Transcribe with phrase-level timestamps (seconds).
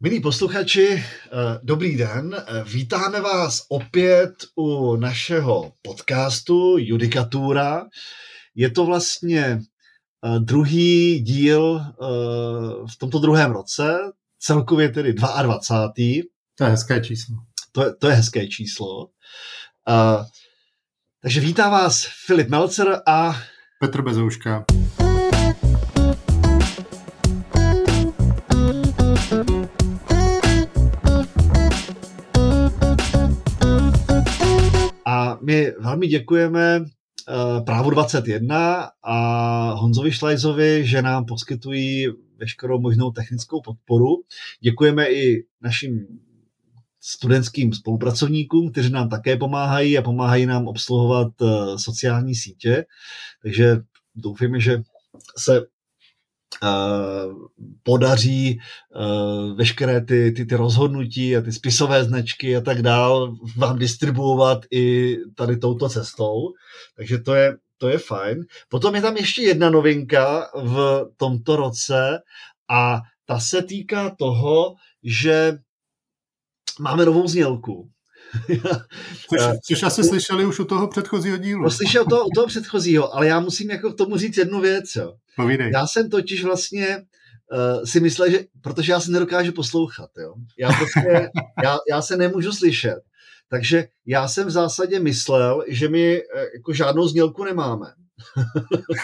[0.00, 1.02] Milí posluchači, eh,
[1.62, 2.36] dobrý den.
[2.38, 7.86] Eh, vítáme vás opět u našeho podcastu Judikatura.
[8.54, 11.80] Je to vlastně eh, druhý díl
[12.92, 13.98] v tomto druhém roce,
[14.38, 16.22] celkově tedy 22.
[16.58, 17.36] To je hezké číslo.
[17.72, 19.08] To je, to je hezké číslo.
[21.22, 23.36] Takže vítá vás Filip Melcer a
[23.80, 24.64] Petr Bezouška.
[35.46, 43.60] My velmi děkujeme uh, Právu 21 a Honzovi Šlajzovi, že nám poskytují veškerou možnou technickou
[43.60, 44.06] podporu.
[44.60, 46.06] Děkujeme i našim
[47.00, 52.84] studentským spolupracovníkům, kteří nám také pomáhají a pomáhají nám obsluhovat uh, sociální sítě.
[53.42, 53.76] Takže
[54.14, 54.82] doufujeme, že
[55.38, 55.75] se Eh,
[57.82, 58.58] podaří
[59.56, 65.16] veškeré ty, ty, ty rozhodnutí a ty spisové značky a tak dál vám distribuovat i
[65.34, 66.52] tady touto cestou.
[66.96, 68.44] Takže to je, to je fajn.
[68.68, 72.18] Potom je tam ještě jedna novinka v tomto roce
[72.70, 75.58] a ta se týká toho, že
[76.80, 77.90] máme novou znělku.
[79.28, 81.62] což, což asi slyšeli už u toho předchozího dílu.
[81.62, 84.96] No, slyšel to u toho předchozího, ale já musím jako k tomu říct jednu věc.
[84.96, 85.12] Jo.
[85.36, 85.70] Povídej.
[85.72, 86.96] Já jsem totiž vlastně
[87.52, 90.34] uh, si myslel, že, protože já se nedokážu poslouchat, jo.
[90.58, 91.30] Já prostě,
[91.64, 93.00] já, já se nemůžu slyšet.
[93.48, 97.86] Takže já jsem v zásadě myslel, že my uh, jako žádnou znělku nemáme.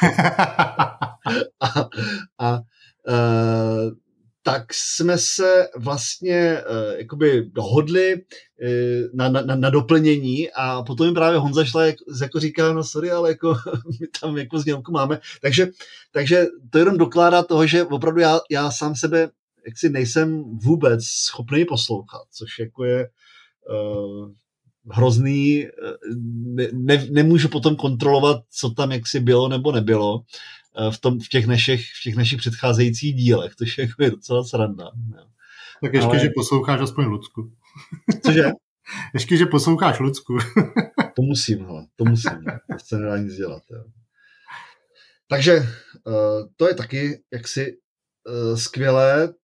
[1.60, 1.88] a
[2.38, 2.60] a
[3.08, 3.92] uh,
[4.42, 8.20] tak jsme se vlastně uh, jakoby dohodli uh,
[9.14, 13.10] na, na, na doplnění a potom mi právě Honza šla, jak, jako říká, no sorry,
[13.10, 13.54] ale jako
[14.00, 15.20] my tam jako znělku máme.
[15.42, 15.68] Takže,
[16.12, 19.30] takže to jenom dokládá toho, že opravdu já, já sám sebe
[19.66, 23.08] jaksi nejsem vůbec schopný poslouchat, což jako je
[23.70, 24.30] uh,
[24.90, 25.66] hrozný,
[26.44, 30.22] ne, ne, nemůžu potom kontrolovat, co tam jaksi bylo nebo nebylo.
[30.78, 34.44] Eh, v, tom, v, těch našich, v těch našich předcházejících dílech, což je, jako docela
[34.44, 34.84] sranda.
[34.84, 35.26] Jo.
[35.82, 36.18] Tak ještě, Ale...
[36.18, 37.52] že posloucháš aspoň Lucku.
[38.26, 38.50] Cože?
[39.14, 40.38] Ještě, že posloucháš Lucku.
[41.16, 42.44] to musím, hele, to musím.
[42.72, 43.62] To se nedá nic dělat.
[43.70, 43.84] Jo.
[45.28, 45.56] Takže
[46.04, 47.76] uh, to je taky jaksi
[48.28, 49.34] uh, skvělé.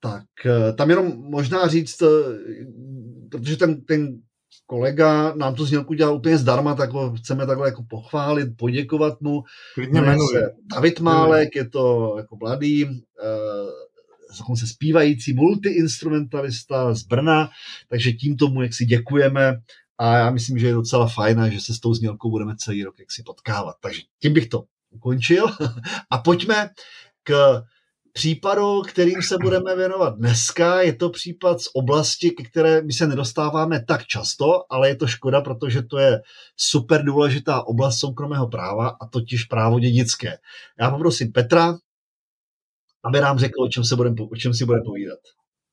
[0.00, 2.02] Tak uh, tam jenom možná říct,
[3.30, 4.22] protože ten, ten
[4.66, 9.42] kolega nám tu znělku dělal úplně zdarma, tak ho chceme takhle jako pochválit, poděkovat mu.
[10.32, 12.90] se David Málek, je to jako mladý, uh,
[14.38, 17.50] dokonce zpívající multiinstrumentalista z Brna,
[17.88, 19.60] takže tím tomu jak si děkujeme
[19.98, 22.98] a já myslím, že je docela fajn že se s tou znělkou budeme celý rok
[22.98, 23.76] jak si potkávat.
[23.80, 25.46] Takže tím bych to ukončil
[26.10, 26.70] a pojďme
[27.22, 27.62] k
[28.12, 30.82] případu, kterým se budeme věnovat dneska.
[30.82, 35.06] Je to případ z oblasti, ke které my se nedostáváme tak často, ale je to
[35.06, 36.20] škoda, protože to je
[36.56, 40.38] super důležitá oblast soukromého práva a totiž právo dědické.
[40.80, 41.78] Já poprosím Petra,
[43.04, 45.18] aby nám řekl, o čem, se budem, o čem si bude povídat.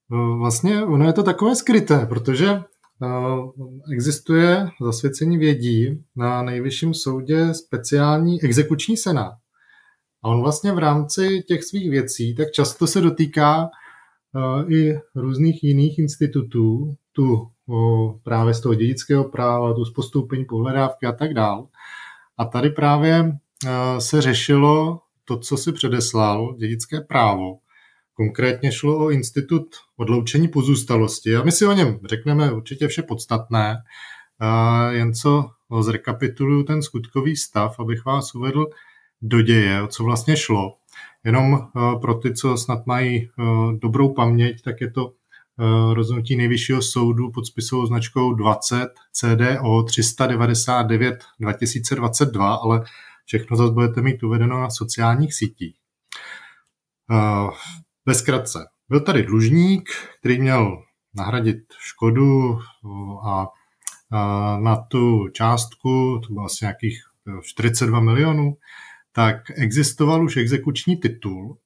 [0.09, 2.61] No, vlastně ono je to takové skryté, protože
[3.01, 3.53] no,
[3.93, 9.33] existuje zasvěcení vědí na nejvyšším soudě speciální exekuční senát.
[10.25, 13.69] A on vlastně v rámci těch svých věcí tak často se dotýká
[14.33, 17.51] uh, i různých jiných institutů, tu
[18.23, 21.67] právě z toho dědického práva, tu z postoupení pohledávky a tak dál.
[22.37, 23.69] A tady právě uh,
[23.99, 27.57] se řešilo to, co si předeslal, dědické právo.
[28.13, 31.35] Konkrétně šlo o institut odloučení pozůstalosti.
[31.35, 33.77] A my si o něm řekneme určitě vše podstatné,
[34.89, 35.45] jen co
[35.81, 38.65] zrekapituluju ten skutkový stav, abych vás uvedl
[39.21, 40.73] do děje, o co vlastně šlo.
[41.23, 46.35] Jenom uh, pro ty, co snad mají uh, dobrou paměť, tak je to uh, rozhodnutí
[46.35, 52.83] nejvyššího soudu pod spisovou značkou 20 CDO 399 2022, ale
[53.25, 55.75] všechno zase budete mít uvedeno na sociálních sítích.
[58.05, 58.59] Ve zkratce,
[58.89, 59.89] byl tady dlužník,
[60.19, 60.83] který měl
[61.15, 62.59] nahradit škodu
[63.27, 63.47] a
[64.59, 67.01] na tu částku, to bylo asi nějakých
[67.43, 68.57] 42 milionů,
[69.15, 71.57] tak existoval už exekuční titul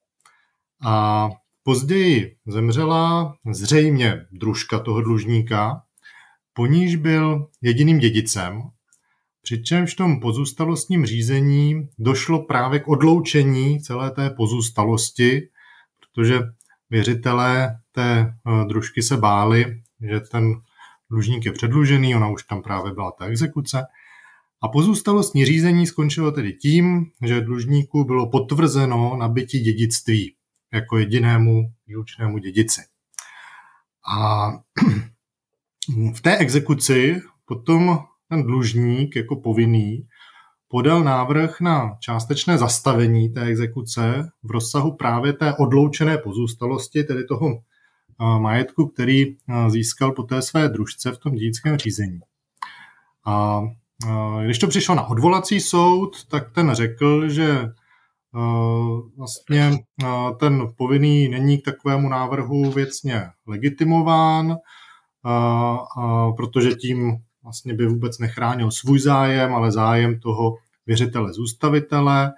[0.85, 1.29] a
[1.63, 5.81] později zemřela zřejmě družka toho dlužníka,
[6.53, 8.61] po níž byl jediným dědicem,
[9.41, 15.49] přičemž v tom pozůstalostním řízení došlo právě k odloučení celé té pozůstalosti,
[15.99, 16.39] protože
[16.89, 20.53] věřitelé té eh, družky se báli, že ten
[21.09, 23.83] dlužník je předlužený, ona už tam právě byla ta exekuce,
[24.61, 30.35] a pozůstalostní řízení skončilo tedy tím, že dlužníku bylo potvrzeno nabití dědictví.
[30.73, 32.81] jako jedinému výlučnému dědici.
[34.17, 34.49] A
[36.15, 40.07] v té exekuci potom ten dlužník jako povinný
[40.67, 47.47] podal návrh na částečné zastavení té exekuce v rozsahu právě té odloučené pozůstalosti, tedy toho
[48.39, 52.19] majetku, který získal po té své družce v tom dědickém řízení.
[53.25, 53.61] A
[54.45, 57.65] když to přišlo na odvolací soud, tak ten řekl, že
[59.17, 59.71] vlastně
[60.39, 64.55] ten povinný není k takovému návrhu věcně legitimován,
[66.37, 70.55] protože tím vlastně by vůbec nechránil svůj zájem, ale zájem toho
[70.85, 72.31] věřitele zůstavitele,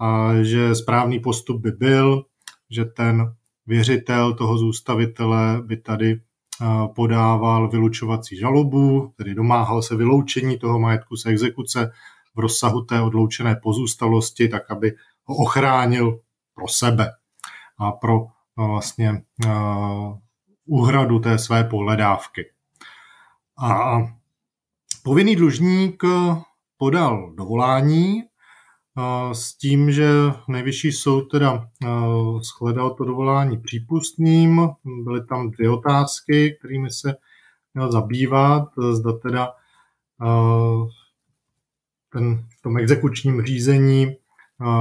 [0.00, 2.22] a že správný postup by byl,
[2.70, 3.34] že ten
[3.66, 6.20] věřitel toho zůstavitele by tady
[6.94, 11.92] podával vylučovací žalobu, tedy domáhal se vyloučení toho majetku z exekuce
[12.34, 14.92] v rozsahu té odloučené pozůstalosti, tak aby
[15.24, 16.20] ho ochránil
[16.54, 17.10] pro sebe
[17.78, 18.26] a pro
[18.56, 19.22] vlastně
[20.66, 22.50] úhradu té své pohledávky.
[23.58, 23.98] A
[25.02, 26.02] povinný dlužník
[26.76, 28.22] podal dovolání
[29.32, 30.08] s tím, že
[30.48, 31.68] nejvyšší soud teda
[32.40, 34.68] shledal to dovolání přípustným.
[35.04, 37.14] Byly tam dvě otázky, kterými se
[37.74, 38.68] měl zabývat.
[38.92, 39.52] Zda teda
[42.12, 44.16] ten, v tom exekučním řízení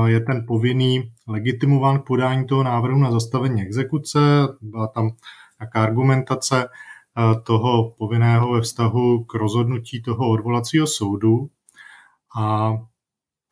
[0.06, 4.20] je ten povinný legitimován k podání toho návrhu na zastavení exekuce.
[4.62, 5.12] Byla tam
[5.60, 6.70] nějaká argumentace
[7.44, 11.50] toho povinného ve vztahu k rozhodnutí toho odvolacího soudu.
[12.40, 12.74] A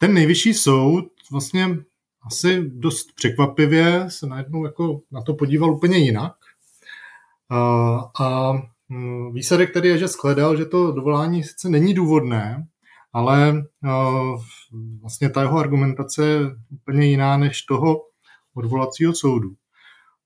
[0.03, 1.77] ten nejvyšší soud vlastně
[2.23, 6.33] asi dost překvapivě se najednou jako na to podíval úplně jinak.
[7.49, 7.59] A,
[8.19, 8.53] a
[8.89, 12.67] mm, výsledek tedy je, že shledal, že to dovolání sice není důvodné,
[13.13, 13.63] ale
[15.01, 16.39] vlastně ta jeho argumentace je
[16.71, 18.01] úplně jiná než toho
[18.53, 19.49] odvolacího soudu.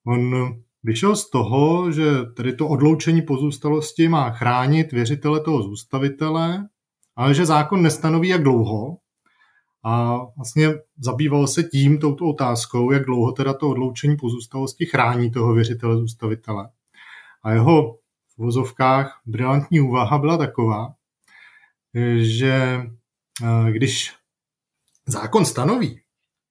[0.07, 0.53] On
[0.83, 6.67] vyšel z toho, že tedy to odloučení pozůstalosti má chránit věřitele toho zůstavitele,
[7.15, 8.97] ale že zákon nestanoví, jak dlouho.
[9.83, 15.53] A vlastně zabýval se tím, touto otázkou, jak dlouho teda to odloučení pozůstalosti chrání toho
[15.53, 16.69] věřitele zůstavitele.
[17.43, 17.93] A jeho
[18.35, 20.93] v vozovkách brilantní úvaha byla taková,
[22.17, 22.81] že
[23.43, 24.13] eh, když
[25.05, 26.01] zákon stanoví,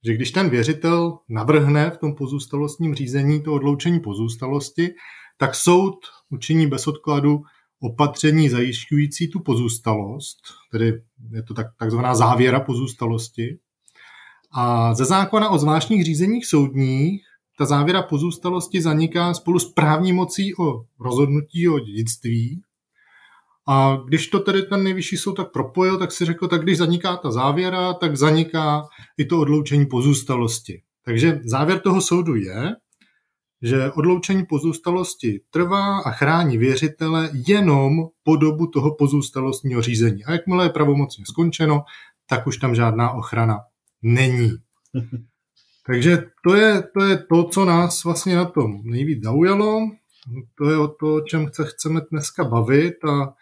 [0.05, 4.95] že když ten věřitel navrhne v tom pozůstalostním řízení to odloučení pozůstalosti,
[5.37, 5.97] tak soud
[6.31, 7.43] učiní bez odkladu
[7.87, 10.39] opatření zajišťující tu pozůstalost,
[10.71, 11.03] tedy
[11.33, 13.59] je to tak, takzvaná závěra pozůstalosti.
[14.53, 17.23] A ze zákona o zvláštních řízeních soudních
[17.59, 22.63] ta závěra pozůstalosti zaniká spolu s právní mocí o rozhodnutí o dědictví
[23.69, 27.17] a když to tedy ten nejvyšší soud tak propojil, tak si řekl, tak když zaniká
[27.17, 28.89] ta závěra, tak zaniká
[29.19, 30.83] i to odloučení pozůstalosti.
[31.05, 32.75] Takže závěr toho soudu je,
[33.63, 40.25] že odloučení pozůstalosti trvá a chrání věřitele jenom po dobu toho pozůstalostního řízení.
[40.25, 41.85] A jakmile je pravomocně skončeno,
[42.29, 43.59] tak už tam žádná ochrana
[44.03, 44.53] není.
[45.87, 49.81] Takže to je, to je to, co nás vlastně na tom nejvíc zaujalo.
[50.59, 53.35] To je o to, o čem se chceme dneska bavit a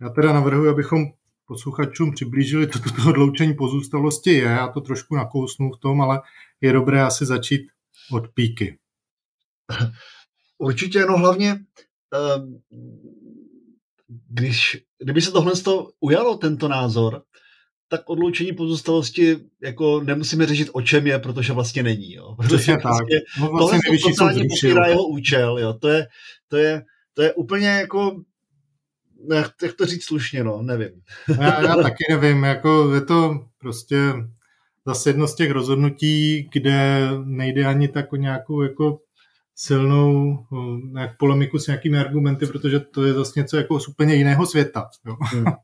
[0.00, 1.04] já teda navrhuji, abychom
[1.46, 6.20] posluchačům přiblížili, to, to odloučení pozůstalosti je, já to trošku nakousnu v tom, ale
[6.60, 7.62] je dobré asi začít
[8.12, 8.78] od píky.
[10.58, 12.58] Určitě, no hlavně, ehm,
[14.28, 15.52] když, kdyby se tohle
[16.00, 17.22] ujalo, tento názor,
[17.88, 22.12] tak odloučení pozůstalosti jako nemusíme řešit, o čem je, protože vlastně není.
[22.12, 22.34] Jo.
[22.38, 22.82] Protože tak.
[22.82, 25.58] Vlastně, no vlastně tohle totálně popírá jeho účel.
[25.58, 25.72] Jo.
[25.72, 26.06] To, je,
[26.48, 26.82] to, je,
[27.14, 28.22] to je úplně jako
[29.34, 30.90] jak, jak to říct slušně, no, nevím.
[31.40, 33.96] Já, já taky nevím, jako je to prostě
[34.86, 38.98] zase jedno z těch rozhodnutí, kde nejde ani tak o nějakou jako
[39.54, 40.38] silnou
[40.92, 44.88] nějak polemiku s nějakými argumenty, protože to je zase něco jako z úplně jiného světa.
[45.06, 45.16] Jo.
[45.20, 45.44] Hmm.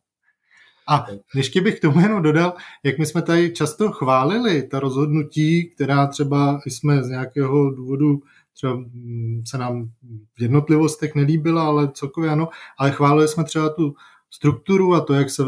[0.90, 2.54] A ještě bych tomu jenom dodal,
[2.85, 8.21] jak my jsme tady často chválili ta rozhodnutí, která třeba jsme z nějakého důvodu
[8.59, 9.90] třeba mm, se nám
[10.38, 13.95] v jednotlivostech nelíbila, ale celkově ano, ale chválili jsme třeba tu
[14.30, 15.42] strukturu a to, jak se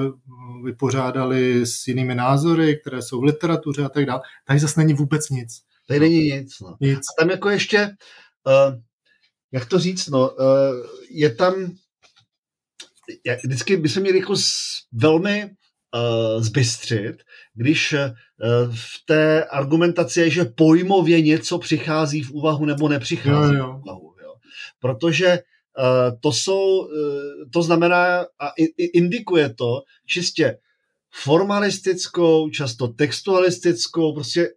[0.64, 4.20] vypořádali s jinými názory, které jsou v literatuře a tak dále.
[4.44, 5.62] Tady zase není vůbec nic.
[5.88, 6.60] Tady není nic.
[6.60, 6.76] No.
[6.80, 6.98] nic.
[6.98, 7.88] A tam jako ještě,
[8.46, 8.80] uh,
[9.52, 10.36] jak to říct, no, uh,
[11.10, 11.54] je tam,
[13.44, 14.34] vždycky by se měli jako
[14.92, 17.22] velmi uh, zbystřit,
[17.54, 23.64] když uh, v té argumentaci je, že pojmově něco přichází v úvahu nebo nepřichází jo,
[23.64, 23.72] jo.
[23.72, 24.14] v úvahu.
[24.22, 24.34] Jo.
[24.78, 25.38] Protože
[25.78, 26.88] uh, to jsou, uh,
[27.52, 30.58] to znamená a indikuje to čistě
[31.12, 34.50] formalistickou, často textualistickou, prostě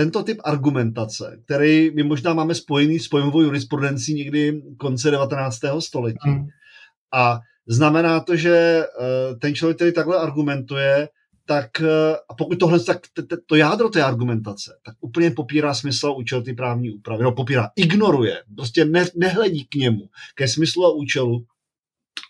[0.00, 5.58] tento typ argumentace, který my možná máme spojený s pojmovou jurisprudencí někdy konce 19.
[5.78, 6.18] století.
[6.30, 6.46] Hmm.
[7.12, 11.08] A znamená to, že eh, ten člověk, který takhle argumentuje,
[11.44, 12.98] tak eh, a pokud tohle, tak
[13.46, 17.24] to jádro té argumentace, tak úplně popírá smysl a účel ty právní úpravy.
[17.24, 21.44] No popírá, ignoruje, prostě ne, nehledí k němu, ke smyslu a účelu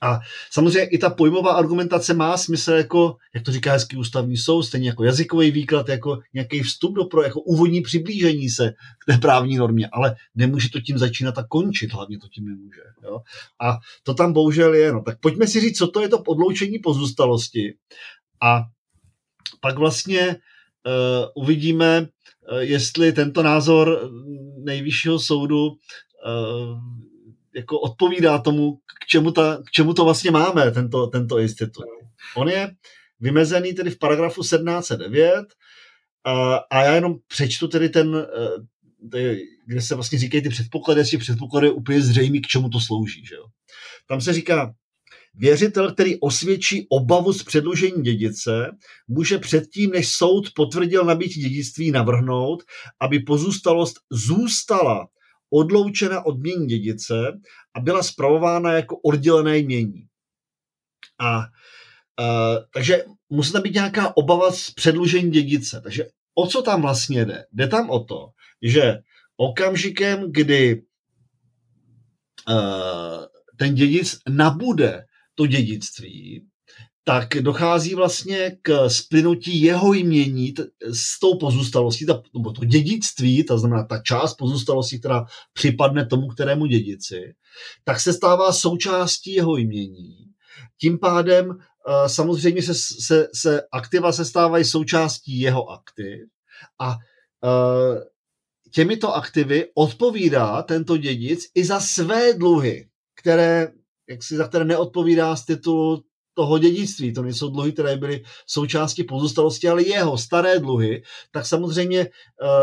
[0.03, 4.63] a samozřejmě i ta pojmová argumentace má smysl jako, jak to říká hezký ústavní soud,
[4.63, 9.19] stejně jako jazykový výklad, jako nějaký vstup do pro, jako úvodní přiblížení se k té
[9.19, 12.81] právní normě, ale nemůže to tím začínat a končit, hlavně to tím nemůže.
[13.03, 13.21] Jo?
[13.61, 14.93] A to tam bohužel je.
[14.93, 15.03] No.
[15.03, 17.75] Tak pojďme si říct, co to je to odloučení pozůstalosti
[18.43, 18.63] a
[19.61, 24.11] pak vlastně uh, uvidíme, uh, jestli tento názor
[24.65, 25.77] nejvyššího soudu uh,
[27.55, 31.85] jako odpovídá tomu, k čemu, ta, k čemu to vlastně máme, tento, tento institut.
[32.37, 32.71] On je
[33.21, 35.47] vymezený tedy v paragrafu 1709
[36.25, 38.27] a, a já jenom přečtu tedy ten,
[39.15, 42.81] eh, kde se vlastně říkají ty předpoklady, jestli předpoklady je úplně zřejmý, k čemu to
[42.81, 43.27] slouží.
[43.27, 43.45] Že jo?
[44.07, 44.75] Tam se říká,
[45.35, 48.71] Věřitel, který osvědčí obavu z předlužení dědice,
[49.09, 52.63] může předtím, než soud potvrdil nabití dědictví, navrhnout,
[53.01, 55.07] aby pozůstalost zůstala
[55.51, 57.15] odloučena od mění dědice
[57.75, 60.07] a byla spravována jako oddělené jmění.
[61.19, 65.81] A uh, takže musí tam být nějaká obava z předlužení dědice.
[65.81, 67.47] Takže o co tam vlastně jde?
[67.53, 68.29] Jde tam o to,
[68.63, 68.99] že
[69.37, 70.83] okamžikem, kdy
[72.49, 73.25] uh,
[73.57, 75.05] ten dědic nabude
[75.35, 76.47] to dědictví,
[77.05, 80.55] tak dochází vlastně k splynutí jeho jmění
[80.93, 86.29] s tou pozůstalostí, ta, nebo to dědictví, to znamená ta část pozůstalosti, která připadne tomu,
[86.29, 87.35] kterému dědici,
[87.85, 90.17] tak se stává součástí jeho jmění.
[90.81, 91.57] Tím pádem uh,
[92.07, 96.21] samozřejmě se, se, se aktiva se stávají součástí jeho aktiv
[96.79, 97.99] a uh,
[98.73, 103.69] těmito aktivy odpovídá tento dědic i za své dluhy, které,
[104.09, 106.05] jak si, za které neodpovídá z titulu
[106.41, 112.01] toho dědictví, to nejsou dluhy, které byly součástí pozůstalosti, ale jeho staré dluhy, tak samozřejmě
[112.01, 112.09] uh,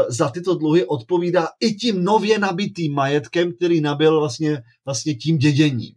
[0.10, 5.94] za tyto dluhy odpovídá i tím nově nabitým majetkem, který nabil vlastně, vlastně tím děděním.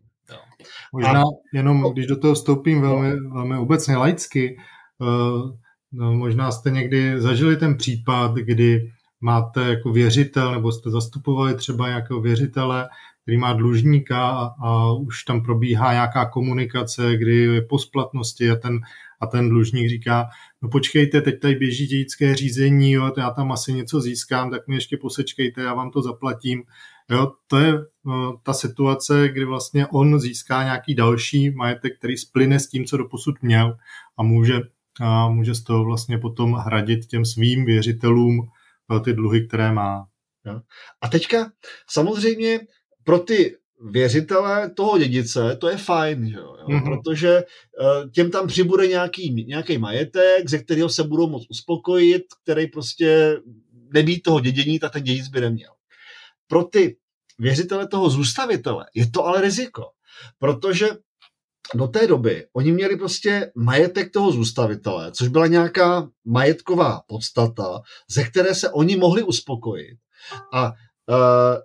[0.92, 4.56] Možná a, jenom, když do toho vstoupím velmi, velmi obecně laicky,
[4.98, 5.50] uh,
[5.92, 11.88] no, možná jste někdy zažili ten případ, kdy máte jako věřitel, nebo jste zastupovali třeba
[11.88, 12.88] nějakého věřitele,
[13.30, 14.28] který má dlužníka
[14.62, 18.78] a, už tam probíhá nějaká komunikace, kdy je po splatnosti a ten,
[19.20, 20.28] a ten dlužník říká,
[20.62, 24.74] no počkejte, teď tady běží dědické řízení, jo, já tam asi něco získám, tak mi
[24.74, 26.62] ještě posečkejte, já vám to zaplatím.
[27.10, 27.72] Jo, to je
[28.04, 32.96] no, ta situace, kdy vlastně on získá nějaký další majetek, který splyne s tím, co
[32.96, 33.76] doposud měl
[34.18, 34.60] a může,
[35.00, 38.48] a může z toho vlastně potom hradit těm svým věřitelům
[39.04, 40.06] ty dluhy, které má.
[41.02, 41.50] A teďka
[41.90, 42.60] samozřejmě
[43.10, 43.56] pro ty
[43.90, 46.56] věřitele toho dědice, to je fajn, že jo?
[46.68, 46.84] Mm-hmm.
[46.84, 52.66] protože uh, těm tam přibude nějaký, nějaký majetek, ze kterého se budou moct uspokojit, který
[52.66, 53.36] prostě
[53.94, 55.70] nebýt toho dědění, tak ten dědic by neměl.
[56.46, 56.96] Pro ty
[57.38, 59.84] věřitele toho zůstavitele je to ale riziko,
[60.38, 60.88] protože
[61.74, 68.24] do té doby oni měli prostě majetek toho zůstavitele, což byla nějaká majetková podstata, ze
[68.24, 69.98] které se oni mohli uspokojit.
[70.54, 70.72] A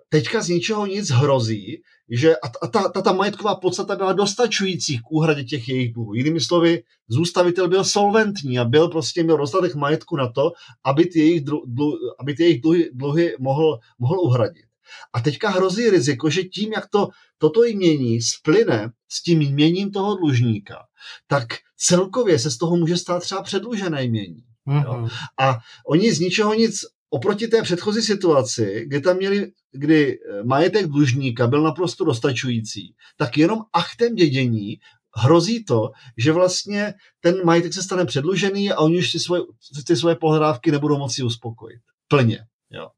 [0.08, 4.98] teďka z ničeho nic hrozí, že a, a ta, ta, ta majetková podstata byla dostačující
[4.98, 6.14] k úhradě těch jejich dluhů.
[6.14, 10.52] Jinými slovy, zůstavitel byl solventní a byl prostě měl dostatek majetku na to,
[10.84, 14.66] aby ty jejich, dlu, dlu, aby ty jejich dluhy, dluhy mohl, mohl uhradit.
[15.12, 20.16] A teďka hrozí riziko, že tím, jak to, toto jmění splyne s tím jměním toho
[20.16, 20.78] dlužníka,
[21.26, 24.42] tak celkově se z toho může stát třeba předlužené jmění.
[24.68, 25.08] Mm-hmm.
[25.40, 30.86] A oni z ničeho nic oproti té předchozí situaci, kdy tam měli, kdy eh, majetek
[30.86, 34.78] dlužníka byl naprosto dostačující, tak jenom aktem dědění
[35.16, 39.42] hrozí to, že vlastně ten majetek se stane předlužený a oni už si svoje,
[39.86, 41.80] ty svoje pohledávky nebudou moci uspokojit.
[42.08, 42.38] Plně.
[42.70, 42.88] Jo.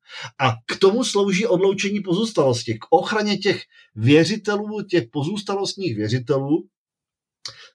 [0.40, 3.62] A k tomu slouží odloučení pozůstalosti, k ochraně těch
[3.94, 6.68] věřitelů, těch pozůstalostních věřitelů,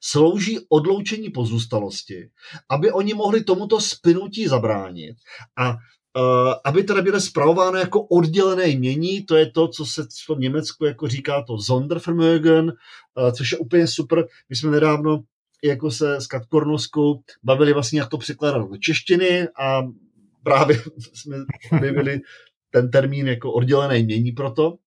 [0.01, 2.29] slouží odloučení pozůstalosti,
[2.69, 5.15] aby oni mohli tomuto spinutí zabránit
[5.57, 5.75] a
[6.63, 10.85] aby teda byly zpravovány jako oddělené jmění, to je to, co se v tom Německu
[10.85, 14.25] jako říká to Sondervermögen, uh, což je úplně super.
[14.49, 15.23] My jsme nedávno
[15.63, 19.81] jako se s Katkornoskou bavili vlastně, jak to překládat do češtiny a
[20.43, 21.37] právě jsme
[21.71, 22.21] objevili
[22.71, 24.77] ten termín jako oddělené jmění proto.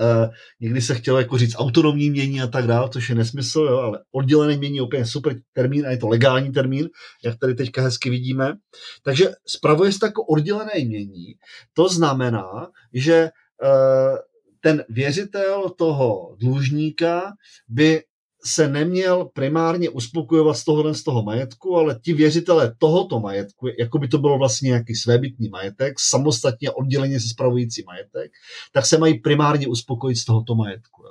[0.00, 3.78] Uh, někdy se chtělo jako říct autonomní mění a tak dále, což je nesmysl, jo,
[3.78, 6.88] ale oddělené mění je úplně super termín a je to legální termín,
[7.24, 8.56] jak tady teďka hezky vidíme.
[9.02, 11.34] Takže spravuje se jako oddělené mění.
[11.72, 13.30] To znamená, že
[13.62, 14.18] uh,
[14.60, 17.32] ten věřitel toho dlužníka
[17.68, 18.02] by
[18.44, 23.98] se neměl primárně uspokojovat z tohohle z toho majetku, ale ti věřitelé tohoto majetku, jako
[23.98, 28.32] by to bylo vlastně nějaký svébytný majetek, samostatně odděleně se spravující majetek,
[28.72, 31.02] tak se mají primárně uspokojit z tohoto majetku.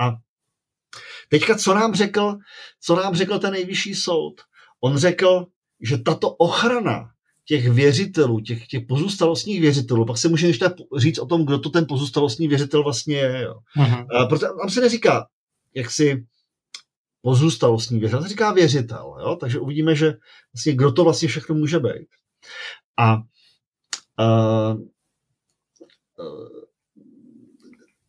[0.00, 0.16] A
[1.28, 2.38] teďka, co nám řekl,
[2.80, 4.40] co nám řekl ten nejvyšší soud?
[4.80, 5.46] On řekl,
[5.80, 7.10] že tato ochrana
[7.44, 11.70] těch věřitelů, těch, těch pozůstalostních věřitelů, pak se může ještě říct o tom, kdo to
[11.70, 13.42] ten pozůstalostní věřitel vlastně je.
[13.42, 13.54] Jo.
[13.76, 14.06] Uh-huh.
[14.16, 15.26] A protože tam se neříká,
[15.74, 16.24] jak si
[17.22, 19.36] pozůstalostní věřitel, to říká věřitel, jo?
[19.36, 20.14] takže uvidíme, že
[20.54, 22.08] vlastně kdo to vlastně všechno může být.
[22.98, 24.80] A uh,
[26.18, 26.48] uh,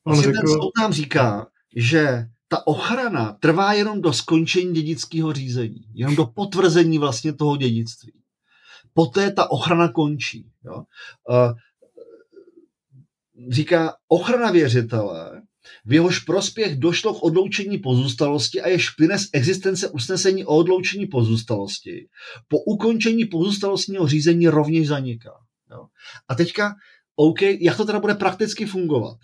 [0.05, 6.15] vlastně ten soud nám říká, že ta ochrana trvá jenom do skončení dědického řízení, jenom
[6.15, 8.13] do potvrzení vlastně toho dědictví.
[8.93, 10.51] Poté ta ochrana končí.
[10.63, 10.83] Jo?
[11.29, 11.53] Uh,
[13.49, 15.41] říká, ochrana věřitele
[15.85, 21.07] v jehož prospěch došlo k odloučení pozůstalosti a jež plyne z existence usnesení o odloučení
[21.07, 22.07] pozůstalosti,
[22.47, 25.33] po ukončení pozůstalostního řízení rovněž zaniká.
[25.71, 25.85] Jo.
[26.27, 26.75] A teďka,
[27.15, 29.17] OK, jak to teda bude prakticky fungovat?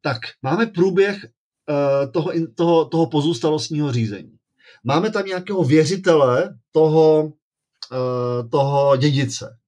[0.00, 4.36] Tak máme průběh uh, toho, toho, toho pozůstalostního řízení.
[4.84, 9.58] Máme tam nějakého věřitele toho, uh, toho dědice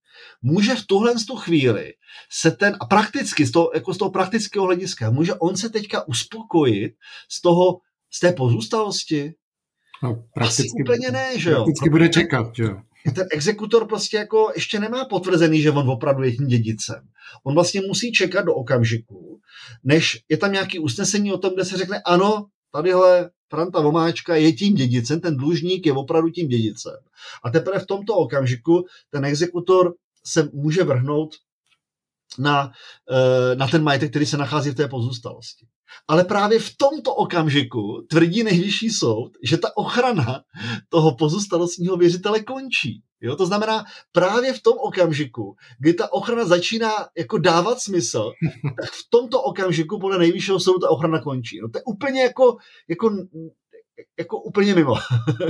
[0.45, 1.93] může v tuhle tu chvíli
[2.31, 6.09] se ten, a prakticky, z toho, jako z toho praktického hlediska, může on se teďka
[6.09, 6.95] uspokojit
[7.29, 7.79] z toho,
[8.11, 9.35] z té pozůstalosti?
[10.03, 11.57] No, prakticky, Asi úplně ne, že jo?
[11.57, 12.77] Prakticky bude čekat, že jo?
[13.15, 17.09] Ten exekutor prostě jako ještě nemá potvrzený, že on opravdu je tím dědicem.
[17.45, 19.41] On vlastně musí čekat do okamžiku,
[19.85, 24.53] než je tam nějaký usnesení o tom, kde se řekne, ano, tadyhle Franta Vomáčka je
[24.53, 26.97] tím dědicem, ten dlužník je opravdu tím dědicem.
[27.45, 29.95] A teprve v tomto okamžiku ten exekutor
[30.27, 31.35] se může vrhnout
[32.39, 32.73] na,
[33.11, 35.67] eh, na ten majetek, který se nachází v té pozůstalosti.
[36.09, 40.43] Ale právě v tomto okamžiku tvrdí nejvyšší soud, že ta ochrana
[40.89, 43.03] toho pozůstalostního věřitele končí.
[43.21, 43.37] Jo?
[43.37, 48.31] To znamená, právě v tom okamžiku, kdy ta ochrana začíná jako dávat smysl,
[48.81, 51.61] tak v tomto okamžiku podle nejvyššího soudu ta ochrana končí.
[51.61, 52.57] No, to je úplně jako,
[52.89, 53.11] jako
[54.19, 54.95] jako úplně mimo.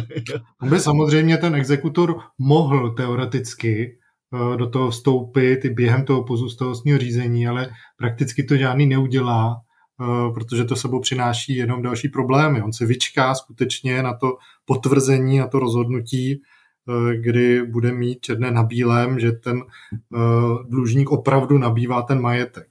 [0.60, 3.98] Aby samozřejmě ten exekutor mohl teoreticky
[4.56, 9.56] do toho vstoupit i během toho pozůstalostního řízení, ale prakticky to žádný neudělá,
[10.00, 12.62] eh, protože to sebou přináší jenom další problémy.
[12.62, 18.50] On se vyčká skutečně na to potvrzení, na to rozhodnutí, eh, kdy bude mít černé
[18.50, 19.62] na bílém, že ten
[20.68, 22.66] dlužník opravdu nabývá ten majetek.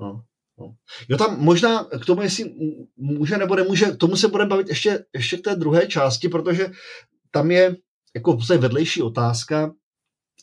[0.00, 0.22] No,
[0.58, 0.74] no.
[1.08, 2.54] Jo, tam možná k tomu, jestli
[2.96, 6.70] může nebo nemůže, k tomu se budeme bavit ještě, ještě k té druhé části, protože
[7.30, 7.76] tam je
[8.14, 9.72] jako vedlejší otázka,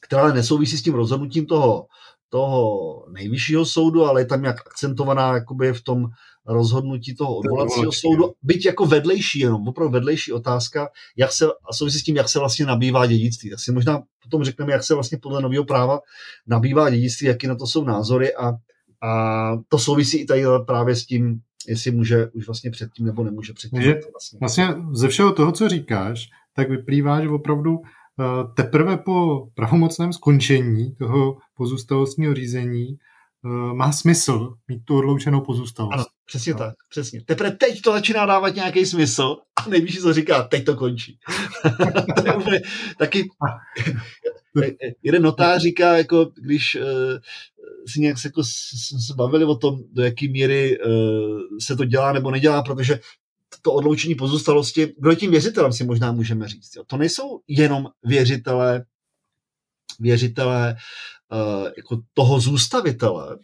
[0.03, 1.85] která nesouvisí s tím rozhodnutím toho,
[2.29, 6.05] toho nejvyššího soudu, ale je tam jak akcentovaná jakoby v tom
[6.45, 11.99] rozhodnutí toho odvolacího soudu, byť jako vedlejší, jenom opravdu vedlejší otázka, jak se, a souvisí
[11.99, 13.49] s tím, jak se vlastně nabývá dědictví.
[13.49, 15.99] Tak si možná potom řekneme, jak se vlastně podle nového práva
[16.47, 18.53] nabývá dědictví, jaký na to jsou názory a,
[19.03, 23.53] a to souvisí i tady právě s tím, jestli může už vlastně předtím nebo nemůže
[23.53, 23.81] předtím.
[23.81, 24.39] Je, vlastně.
[24.39, 27.81] vlastně ze všeho toho, co říkáš, tak vyplývá, že opravdu
[28.55, 35.93] teprve po pravomocném skončení toho pozůstalostního řízení eh, má smysl mít tu odloučenou pozůstalost.
[35.93, 36.59] Ano, přesně no.
[36.59, 37.21] tak, přesně.
[37.25, 41.19] Teprve teď to začíná dávat nějaký smysl a nejvyšší co říká, teď to končí.
[42.15, 42.61] to je úplně
[42.99, 43.29] taky...
[45.03, 47.17] Jeden notář říká, jako když uh,
[47.87, 52.13] si nějak se, jako, se bavili o tom, do jaké míry uh, se to dělá
[52.13, 52.99] nebo nedělá, protože
[53.61, 56.75] to odloučení pozůstalosti, kdo je tím věřitelem, si možná můžeme říct.
[56.75, 56.83] Jo.
[56.87, 58.85] To nejsou jenom věřitelé,
[59.99, 60.75] věřitelé
[61.31, 63.37] uh, jako toho zůstavitele,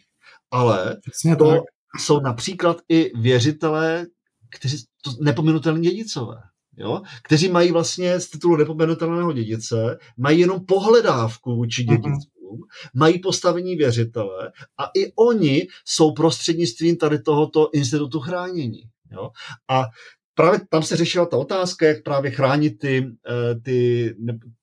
[0.50, 1.62] ale Přesně to tak.
[1.98, 4.06] jsou například i věřitelé,
[4.50, 6.36] kteří to nepominutelní dědicové.
[6.76, 7.02] Jo?
[7.24, 11.94] kteří mají vlastně z titulu nepomenutelného dědice, mají jenom pohledávku vůči mhm.
[11.94, 12.66] dědicům, uh-huh.
[12.94, 18.82] mají postavení věřitele a i oni jsou prostřednictvím tady tohoto institutu chránění.
[19.12, 19.30] Jo?
[19.68, 19.84] A
[20.34, 24.14] právě tam se řešila ta otázka, jak právě chránit ty, eh, ty,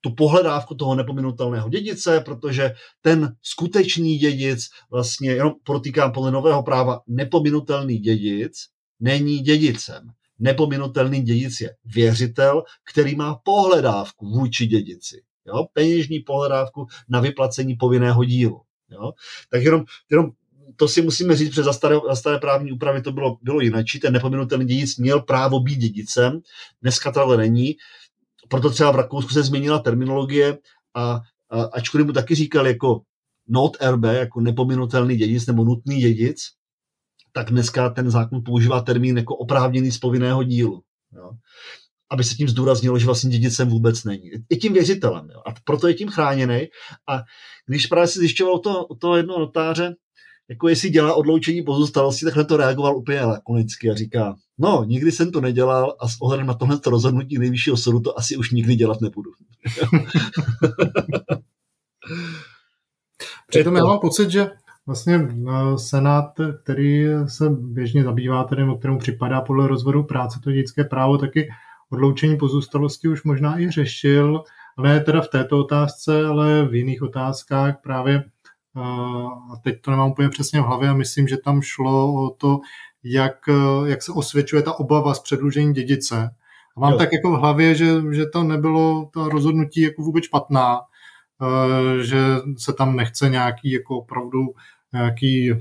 [0.01, 6.99] tu pohledávku toho nepominutelného dědice, protože ten skutečný dědic, vlastně, jenom protýkám podle nového práva,
[7.07, 8.53] nepominutelný dědic
[8.99, 10.07] není dědicem.
[10.39, 15.21] Nepominutelný dědic je věřitel, který má pohledávku vůči dědici.
[15.47, 15.65] Jo?
[15.73, 18.61] Peněžní pohledávku na vyplacení povinného dílu.
[18.89, 19.11] Jo?
[19.49, 20.31] Tak jenom, jenom
[20.77, 23.85] to si musíme říct, protože za staré, za staré právní úpravy to bylo, bylo jinak.
[24.01, 26.39] Ten nepominutelný dědic měl právo být dědicem,
[26.81, 27.75] dneska to ale není.
[28.49, 30.57] Proto třeba v Rakousku se změnila terminologie
[30.95, 33.01] a, a ačkoliv mu taky říkal jako
[33.47, 36.37] not RB, jako nepominutelný dědic nebo nutný dědic,
[37.33, 40.81] tak dneska ten zákon používá termín jako oprávněný z povinného dílu.
[41.13, 41.31] Jo
[42.09, 44.31] aby se tím zdůraznilo, že vlastně dědicem vůbec není.
[44.49, 45.29] I tím věřitelem.
[45.29, 45.41] Jo.
[45.45, 46.67] A proto je tím chráněný.
[47.09, 47.23] A
[47.65, 49.95] když právě si zjišťoval to, toho jednoho notáře,
[50.49, 55.11] jako jestli dělá odloučení pozůstalosti, tak na to reagoval úplně lakonicky a říká, no, nikdy
[55.11, 58.75] jsem to nedělal a s ohledem na tohle rozhodnutí nejvyššího soudu to asi už nikdy
[58.75, 59.31] dělat nebudu.
[63.47, 64.51] Přitom já mám pocit, že
[64.85, 66.33] vlastně eh, Senát,
[66.63, 71.49] který se běžně zabývá, tedy, kterému připadá podle rozvodu práce to dětské právo, taky
[71.89, 74.43] odloučení pozůstalosti už možná i řešil,
[74.83, 78.23] ne teda v této otázce, ale v jiných otázkách právě
[79.53, 82.59] a teď to nemám úplně přesně v hlavě a myslím, že tam šlo o to,
[83.03, 83.35] jak,
[83.85, 86.35] jak se osvědčuje ta obava z předlužení dědice.
[86.77, 86.97] A mám jo.
[86.97, 90.79] tak jako v hlavě, že, že to nebylo to rozhodnutí jako vůbec špatná,
[92.01, 92.17] že
[92.57, 94.39] se tam nechce nějaký jako opravdu
[94.93, 95.53] nějaký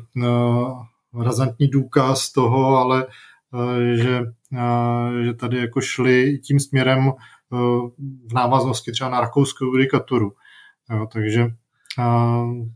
[1.23, 3.07] razantní důkaz toho, ale
[3.95, 4.23] že
[5.25, 7.13] že tady jako šli tím směrem
[8.29, 10.33] v návaznosti třeba na rakouskou judikaturu.
[10.91, 11.47] Jo, takže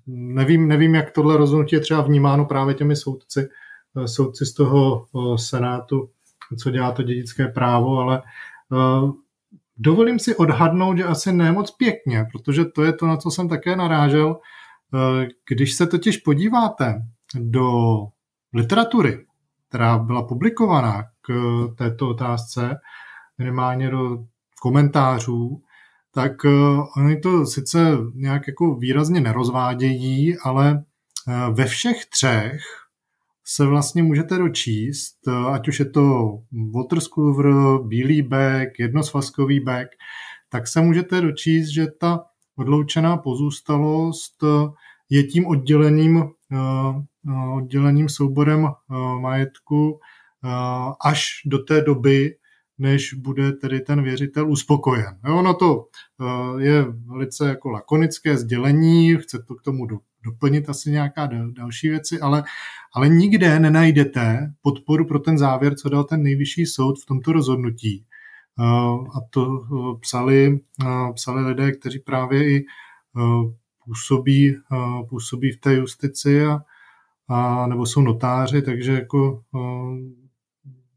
[0.06, 3.48] nevím, nevím, jak tohle rozhodnutí je třeba vnímáno právě těmi soudci,
[4.06, 5.06] soudci z toho
[5.36, 6.10] senátu,
[6.58, 8.22] co dělá to dědické právo, ale
[9.76, 13.48] dovolím si odhadnout, že asi ne moc pěkně, protože to je to, na co jsem
[13.48, 14.40] také narážel.
[15.48, 17.02] Když se totiž podíváte
[17.34, 17.72] do
[18.54, 19.26] literatury,
[19.68, 21.32] která byla publikovaná k
[21.78, 22.76] této otázce,
[23.38, 24.24] minimálně do
[24.62, 25.62] komentářů,
[26.14, 26.50] tak eh,
[26.96, 30.84] oni to sice nějak jako výrazně nerozvádějí, ale
[31.28, 32.60] eh, ve všech třech
[33.44, 36.38] se vlastně můžete dočíst, eh, ať už je to
[36.74, 37.46] waterscoover,
[37.82, 39.88] bílý back, jednosvazkový back,
[40.48, 42.24] tak se můžete dočíst, že ta
[42.56, 44.44] odloučená pozůstalost
[45.10, 46.24] je tím odděleným,
[47.54, 48.68] odděleným souborem
[49.20, 50.00] majetku
[51.04, 52.36] až do té doby,
[52.80, 55.18] než bude tedy ten věřitel uspokojen.
[55.24, 55.84] Ono to
[56.20, 59.86] eh, je velice jako lakonické sdělení, chce to k tomu
[60.24, 62.42] doplnit asi nějaká další věci, ale,
[62.94, 68.04] ale nikde nenajdete podporu pro ten závěr, co dal ten nejvyšší soud v tomto rozhodnutí.
[68.60, 68.64] Eh,
[69.16, 70.60] a to eh, psali,
[71.14, 72.64] psali lidé, kteří právě i
[73.84, 74.56] působí,
[75.08, 76.60] působí v té justici a,
[77.28, 79.42] a nebo jsou notáři, takže jako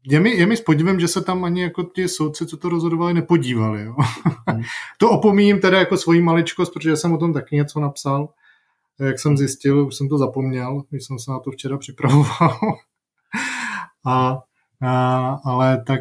[0.06, 2.68] je mi, je mi s podívem, že se tam ani jako ti soudci, co to
[2.68, 3.82] rozhodovali, nepodívali.
[3.82, 3.96] Jo.
[4.48, 4.62] Hmm.
[4.98, 8.28] to opomíním teda jako svoji maličkost, protože jsem o tom taky něco napsal.
[9.00, 12.58] Jak jsem zjistil, už jsem to zapomněl, když jsem se na to včera připravoval.
[14.06, 14.38] a,
[14.82, 16.00] a, ale tak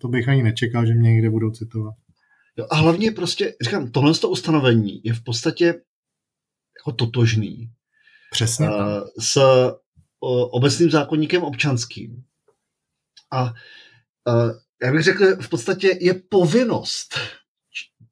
[0.00, 1.94] to bych ani nečekal, že mě někde budou citovat.
[2.56, 5.66] Jo, a hlavně prostě, říkám, tohle to ustanovení je v podstatě
[6.78, 7.70] jako totožný.
[8.30, 8.68] Přesně.
[8.68, 8.74] Uh,
[9.20, 12.24] s uh, obecným zákonníkem občanským.
[13.32, 14.50] A uh,
[14.82, 17.14] já bych řekl, v podstatě je povinnost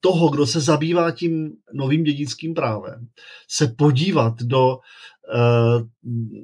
[0.00, 3.06] toho, kdo se zabývá tím novým dědickým právem,
[3.48, 4.78] se podívat do,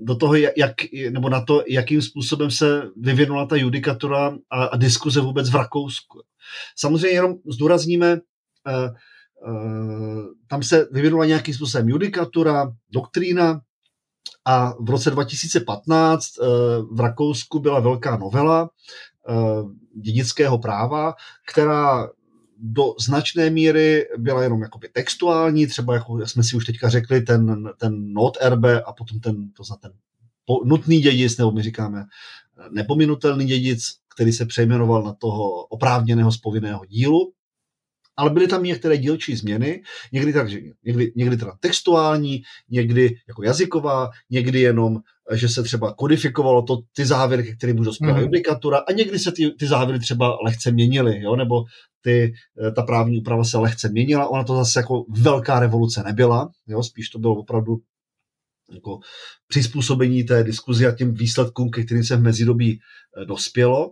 [0.02, 0.74] do toho, jak,
[1.10, 6.22] nebo na to, jakým způsobem se vyvinula ta judikatura a, a diskuze vůbec v Rakousku.
[6.76, 8.20] Samozřejmě jenom zdůrazníme,
[10.48, 13.60] tam se vyvinula nějakým způsobem judikatura, doktrína,
[14.44, 16.44] a v roce 2015 eh,
[16.92, 18.70] v Rakousku byla velká novela
[19.28, 19.34] eh,
[20.00, 21.14] dědického práva,
[21.52, 22.08] která
[22.62, 27.70] do značné míry byla jenom jakoby textuální, třeba jako jsme si už teďka řekli, ten,
[27.76, 29.92] ten not RB a potom ten, to ten
[30.64, 32.04] nutný dědic, nebo my říkáme
[32.70, 37.32] nepominutelný dědic, který se přejmenoval na toho oprávněného z povinného dílu
[38.20, 40.48] ale byly tam některé dílčí změny, někdy, tak,
[40.84, 44.98] někdy, někdy teda textuální, někdy jako jazyková, někdy jenom,
[45.34, 48.22] že se třeba kodifikovalo to, ty závěry, ke kterým dospěla mm-hmm.
[48.22, 51.64] judikatura a někdy se ty, ty závěry třeba lehce měnily, jo, nebo
[52.00, 52.32] ty,
[52.66, 56.82] eh, ta právní úprava se lehce měnila, ona to zase jako velká revoluce nebyla, jo,
[56.82, 57.76] spíš to bylo opravdu
[58.72, 58.98] jako
[59.48, 63.90] přizpůsobení té diskuzi a těm výsledkům, ke kterým se v mezidobí eh, dospělo.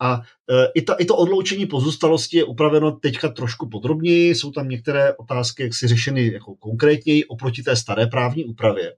[0.00, 4.68] A eh, i, ta, i to odloučení pozůstalosti je upraveno teďka trošku podrobněji, jsou tam
[4.68, 8.94] některé otázky jak si řešeny jako konkrétněji oproti té staré právní úpravě.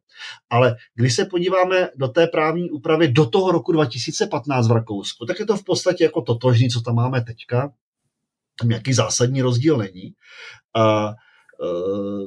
[0.50, 5.40] Ale když se podíváme do té právní úpravy do toho roku 2015 v Rakousku, tak
[5.40, 7.72] je to v podstatě jako totožný, co tam máme teďka.
[8.58, 10.12] Tam nějaký zásadní rozdíl není.
[10.76, 11.12] Uh,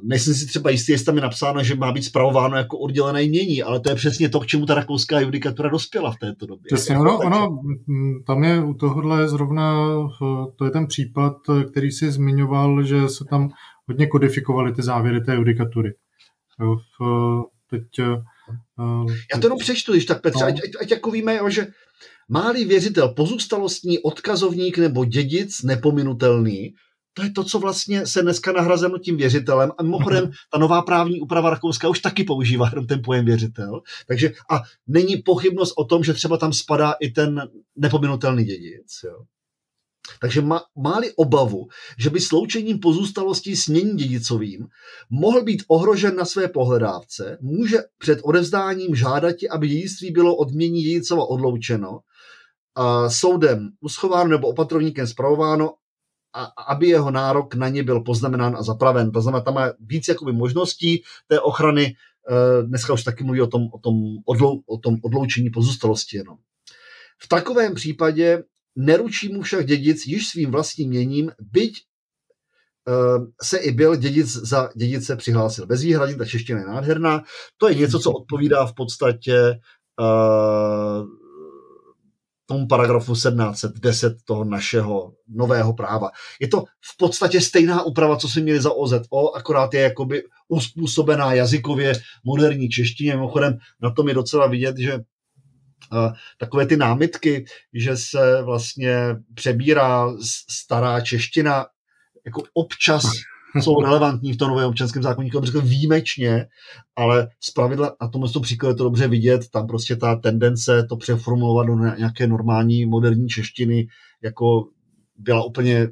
[0.04, 3.64] nejsem si třeba jistý, jestli tam je napsáno, že má být zpravováno jako oddělené mění,
[3.64, 6.68] ale to je přesně to, k čemu ta rakouská judikatura dospěla v této době.
[6.68, 7.62] Přesně, ono, ono,
[8.28, 9.88] tam je u tohohle zrovna,
[10.56, 11.38] to je ten případ,
[11.72, 13.50] který si zmiňoval, že se tam
[13.88, 15.94] hodně kodifikovaly ty závěry té judikatury.
[17.70, 17.84] Teď,
[19.34, 20.48] Já to jenom přečtu, když tak Petře, no.
[20.48, 21.68] ať, ať, ať jako víme, že
[22.34, 26.74] Máli věřitel pozůstalostní odkazovník nebo dědic nepominutelný,
[27.14, 29.72] to je to, co vlastně se dneska nahrazeno tím věřitelem.
[29.78, 30.32] A mimochodem, mhm.
[30.52, 33.82] ta nová právní úprava Rakouska už taky používá jenom ten pojem věřitel.
[34.08, 37.42] Takže a není pochybnost o tom, že třeba tam spadá i ten
[37.76, 38.88] nepominutelný dědic.
[39.06, 39.24] Jo.
[40.22, 44.68] Takže má, máli obavu, že by sloučením pozůstalostí s něním dědicovým
[45.10, 50.84] mohl být ohrožen na své pohledávce, může před odevzdáním žádat, aby dědictví bylo od mění
[50.84, 52.00] dědicova odloučeno
[53.08, 55.74] soudem uschováno nebo opatrovníkem zpravováno,
[56.34, 59.12] a, aby jeho nárok na ně byl poznamenán a zapraven.
[59.12, 61.86] To znamená, tam má víc jakoby možností té ochrany.
[61.86, 66.38] E, dneska už taky mluví o tom, o tom, odlou, o tom odloučení pozůstalosti jenom.
[67.24, 68.44] V takovém případě
[68.76, 71.82] neručí mu však dědic již svým vlastním měním, byť e,
[73.42, 75.66] se i byl dědic za dědice přihlásil.
[75.66, 77.24] Bez výhradní, ta čeština je nádherná.
[77.58, 79.58] To je něco, co odpovídá v podstatě e,
[82.52, 86.10] tomu paragrafu 1710 toho našeho nového práva.
[86.40, 91.34] Je to v podstatě stejná úprava, co jsme měli za OZO, akorát je jakoby uspůsobená
[91.34, 93.16] jazykově moderní češtině.
[93.16, 95.00] Mimochodem na tom je docela vidět, že
[96.38, 98.96] takové ty námitky, že se vlastně
[99.34, 100.08] přebírá
[100.50, 101.66] stará čeština,
[102.26, 103.04] jako občas
[103.60, 106.48] jsou relevantní v tom novém občanském zákonníku, bych řekl výjimečně,
[106.96, 110.98] ale z pravidla na tomhle příkladu je to dobře vidět, tam prostě ta tendence to
[110.98, 113.88] přeformulovat do nějaké normální moderní češtiny
[114.24, 114.64] jako
[115.18, 115.88] byla úplně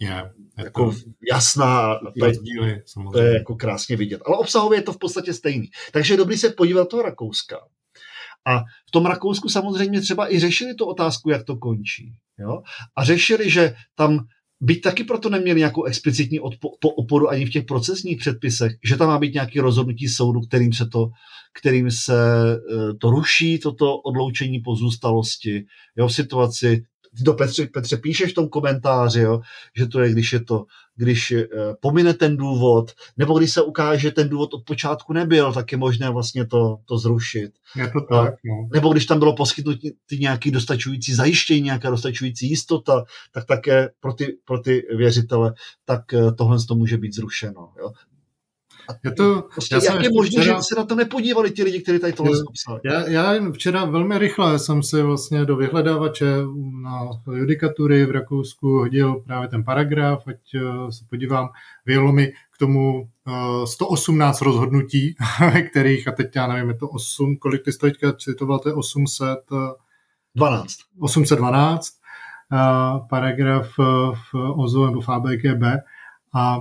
[0.00, 0.96] yeah, jako to,
[1.32, 1.98] jasná.
[2.20, 4.20] To díly, to je jako krásně vidět.
[4.26, 5.66] Ale obsahově je to v podstatě stejný.
[5.92, 7.56] Takže je dobrý se podívat toho Rakouska.
[8.46, 12.12] A v tom Rakousku samozřejmě třeba i řešili tu otázku, jak to končí.
[12.38, 12.62] Jo?
[12.96, 14.26] A řešili, že tam
[14.60, 19.08] byť taky proto neměli nějakou explicitní odpo- oporu ani v těch procesních předpisech, že tam
[19.08, 21.08] má být nějaký rozhodnutí soudu, kterým se to,
[21.58, 22.16] kterým se
[22.54, 25.64] eh, to ruší, toto odloučení pozůstalosti.
[25.96, 26.84] Jo, v situaci,
[27.18, 29.40] ty to Petře, Petře píšeš v tom komentáři, jo,
[29.76, 30.64] že to je, když je to,
[30.96, 31.38] když uh,
[31.80, 35.78] pomine ten důvod, nebo když se ukáže, že ten důvod od počátku nebyl, tak je
[35.78, 37.52] možné vlastně to, to zrušit.
[37.76, 38.68] Je to tak, no.
[38.72, 44.38] Nebo když tam bylo poskytnutí nějaký dostačující zajištění, nějaká dostačující jistota, tak také pro ty,
[44.44, 47.72] pro ty věřitele, tak eh, tohle to může být zrušeno.
[47.78, 47.92] Jo.
[49.04, 51.80] Je to, prostě já jak je možné, včera, že se na to nepodívali ti lidi,
[51.80, 52.80] kteří tady tohle psali?
[52.84, 56.26] Já, já včera velmi rychle jsem si vlastně do vyhledávače
[56.82, 61.48] na judikatury v Rakousku hodil právě ten paragraf, ať eh, se podívám,
[61.86, 63.08] vyjelo mi k tomu
[63.64, 65.14] 118 eh, rozhodnutí,
[65.70, 69.38] kterých, a teď já nevím, je to 8, kolik ty teďka citoval, to je 800...
[70.36, 70.76] 12.
[71.00, 71.92] 812,
[73.10, 73.66] paragraf
[74.32, 75.62] v OZO nebo v ABGB
[76.34, 76.60] a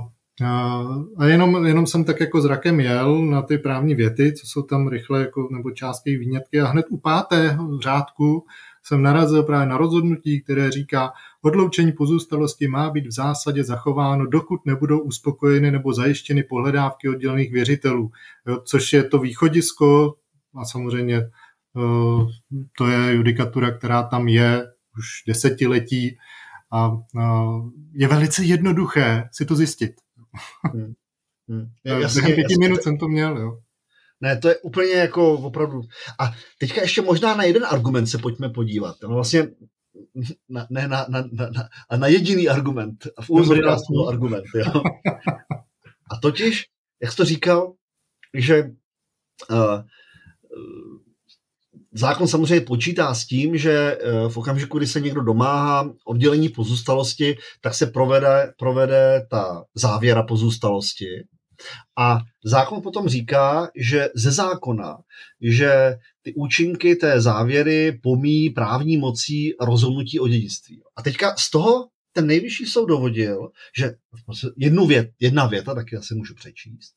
[1.18, 4.88] a jenom, jenom jsem tak jako zrakem jel na ty právní věty, co jsou tam
[4.88, 8.46] rychle, jako, nebo částky výnětky a hned u pátého řádku
[8.84, 14.66] jsem narazil právě na rozhodnutí, které říká, odloučení pozůstalosti má být v zásadě zachováno, dokud
[14.66, 18.12] nebudou uspokojeny nebo zajištěny pohledávky oddělených věřitelů,
[18.48, 20.16] jo, což je to východisko
[20.56, 21.22] a samozřejmě
[21.74, 22.30] uh,
[22.78, 24.66] to je judikatura, která tam je
[24.98, 26.18] už desetiletí.
[26.72, 30.05] A uh, je velice jednoduché si to zjistit.
[30.74, 30.94] Hmm.
[31.50, 31.66] Hmm.
[31.84, 33.60] Jasně, pěti minut jsem to měl, jo.
[34.22, 35.82] Ne, to je úplně jako opravdu.
[36.20, 38.96] A teďka ještě možná na jeden argument se pojďme podívat.
[39.04, 39.48] No vlastně
[40.50, 43.08] na, ne, na, na, na, na, a na jediný argument.
[43.18, 44.46] A v úzovkách argument.
[44.56, 44.84] Jo.
[46.12, 46.66] A totiž,
[47.02, 47.74] jak jsi to říkal,
[48.34, 48.64] že
[49.52, 49.82] uh,
[51.98, 57.38] Zákon samozřejmě počítá s tím, že eh, v okamžiku, kdy se někdo domáhá oddělení pozůstalosti,
[57.62, 61.24] tak se provede, provede ta závěra pozůstalosti.
[61.98, 64.98] A zákon potom říká, že ze zákona,
[65.42, 70.82] že ty účinky té závěry pomíjí právní mocí rozhodnutí o dědictví.
[70.96, 73.94] A teďka z toho ten nejvyšší soud dovodil, že
[74.58, 76.94] jednu vět, jedna věta, taky asi můžu přečíst,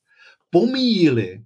[0.49, 1.43] pomíjili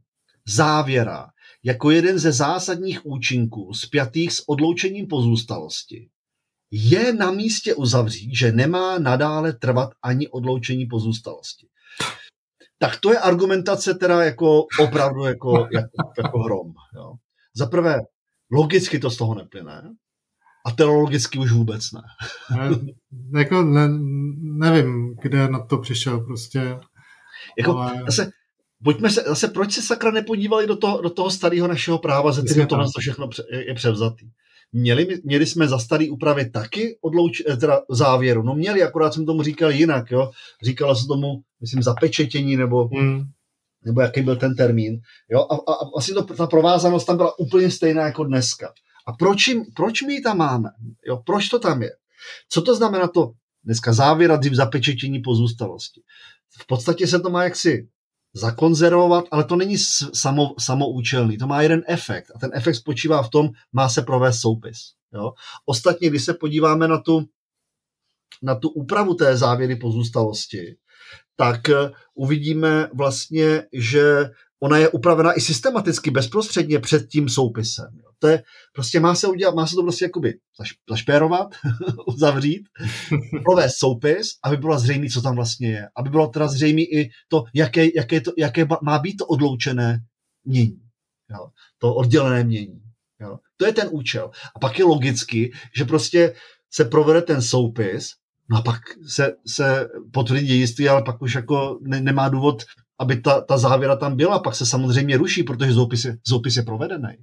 [0.48, 1.28] závěra
[1.64, 6.10] jako jeden ze zásadních účinků spjatých s odloučením pozůstalosti
[6.72, 11.68] je na místě uzavřít, že nemá nadále trvat ani odloučení pozůstalosti.
[12.80, 16.74] Tak to je argumentace teda jako opravdu jako, jako, jako hrom.
[16.96, 17.14] Jo.
[17.56, 18.00] Za prvé,
[18.52, 19.96] logicky to z toho neplyne,
[20.66, 22.02] a teologicky už vůbec ne.
[23.12, 23.88] ne jako ne,
[24.42, 26.80] nevím, kde na to přišel prostě.
[27.58, 28.04] Jako, ale...
[28.06, 28.32] zase,
[28.84, 32.42] pojďme se, zase, proč se sakra nepodívali do toho, do toho starého našeho práva, ze
[32.42, 33.30] kterého tohle to všechno
[33.68, 34.26] je, převzatý?
[34.74, 38.44] Měli, měli jsme za starý úpravy taky odlouč, eh, teda závěru.
[38.44, 40.32] No měli, akorát jsem tomu říkal jinak, jo.
[40.64, 43.24] Říkalo se tomu, myslím, zapečetění nebo, hmm.
[43.86, 45.00] nebo jaký byl ten termín.
[45.32, 45.40] Jo.
[45.40, 48.74] A, a, a asi to, ta provázanost tam byla úplně stejná jako dneska.
[49.08, 50.70] A proč, jim, proč my ji tam máme?
[51.08, 51.92] Jo, proč to tam je?
[52.50, 53.32] Co to znamená to
[53.64, 56.02] dneska závěr a dřív zapečetění pozůstalosti?
[56.62, 57.88] V podstatě se to má jaksi
[58.34, 59.78] zakonzervovat, ale to není
[60.14, 64.40] samo, samoučelný, to má jeden efekt a ten efekt spočívá v tom, má se provést
[64.40, 64.78] soupis.
[65.14, 65.34] Jo?
[65.66, 67.26] Ostatně, když se podíváme na tu,
[68.42, 70.76] na tu úpravu té závěry pozůstalosti,
[71.36, 77.88] tak eh, uvidíme vlastně, že ona je upravena i systematicky, bezprostředně před tím soupisem.
[77.94, 78.13] Jo.
[78.24, 81.48] To je, prostě má se udělat, má se to prostě jakoby zaš, zašpérovat,
[82.08, 82.64] uzavřít,
[83.44, 85.88] provést soupis, aby bylo zřejmé, co tam vlastně je.
[85.96, 90.00] Aby bylo teda zřejmé i to, jaké, jaké, to, jaké má být to odloučené
[90.46, 90.82] mění.
[91.32, 91.48] Jo.
[91.78, 92.82] To oddělené mění.
[93.22, 93.38] Jo.
[93.58, 94.32] To je ten účel.
[94.56, 96.36] A pak je logicky, že prostě
[96.72, 98.10] se provede ten soupis,
[98.50, 102.64] no a pak se, se potvrdí dějiství, ale pak už jako ne, nemá důvod
[103.00, 106.64] aby ta, ta závěra tam byla, pak se samozřejmě ruší, protože zoupis je, zoupis je
[106.64, 107.18] provedený.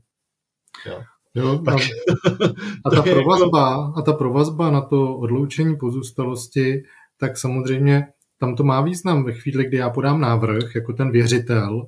[0.86, 1.02] Jo.
[1.34, 1.76] Jo, tak,
[2.84, 6.82] a, ta provazba, a ta provazba na to odloučení pozůstalosti,
[7.16, 8.06] tak samozřejmě
[8.38, 11.86] tam to má význam ve chvíli, kdy já podám návrh jako ten věřitel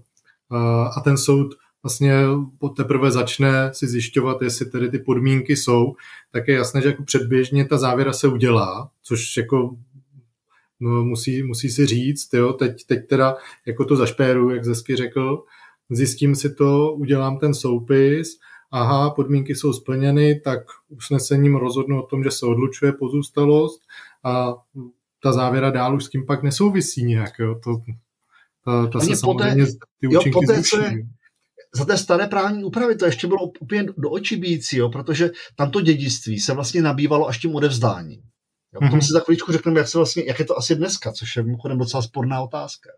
[0.97, 2.25] a ten soud vlastně
[2.77, 5.95] teprve začne si zjišťovat, jestli tedy ty podmínky jsou,
[6.31, 9.77] tak je jasné, že jako předběžně ta závěra se udělá, což jako
[10.81, 15.45] no, musí, musí si říct, jo, teď, teď teda jako to zašpéru, jak Zesky řekl,
[15.91, 18.39] zjistím si to, udělám ten soupis,
[18.73, 23.81] aha, podmínky jsou splněny, tak usnesením rozhodnu o tom, že se odlučuje pozůstalost
[24.25, 24.55] a
[25.23, 27.81] ta závěra dál už s tím pak nesouvisí nějak, jo, to,
[28.65, 29.67] ta, ta se samozřejmě
[30.01, 30.95] ty účinky jo, poté, zruší.
[30.95, 31.03] Je,
[31.75, 35.81] za té staré právní úpravy to ještě bylo úplně do očí bíjící, jo, protože tamto
[35.81, 38.21] dědictví se vlastně nabývalo až tím odevzdáním.
[38.75, 39.07] Jo, potom mm-hmm.
[39.07, 41.79] si za chvíličku řekneme, jak, se vlastně, jak je to asi dneska, což je mimochodem
[41.79, 42.91] docela sporná otázka.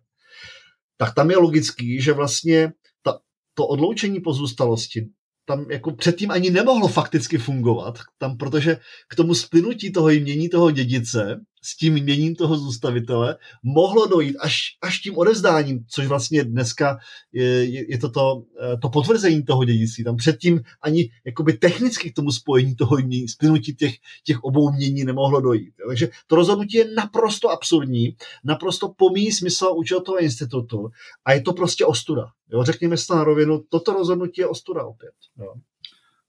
[0.97, 3.19] Tak tam je logický, že vlastně ta,
[3.55, 5.09] to odloučení pozůstalosti
[5.45, 8.77] tam jako předtím ani nemohlo fakticky fungovat, tam, protože
[9.09, 14.63] k tomu splynutí toho jmění toho dědice s tím jměním toho zůstavitele mohlo dojít až,
[14.83, 16.99] až tím odezdáním, což vlastně dneska
[17.33, 20.05] je, je, je to, to, eh, to potvrzení toho dědictví.
[20.05, 25.05] Tam předtím ani jakoby technicky k tomu spojení toho jmění, splynutí těch, těch obou mění
[25.05, 25.75] nemohlo dojít.
[25.89, 30.89] Takže to rozhodnutí je naprosto absurdní, naprosto pomíjí smysl účel toho institutu
[31.25, 32.27] a je to prostě ostuda.
[32.53, 35.15] Jo, řekněme si to na rovinu, toto rozhodnutí je ostuda opět.
[35.39, 35.55] Jo.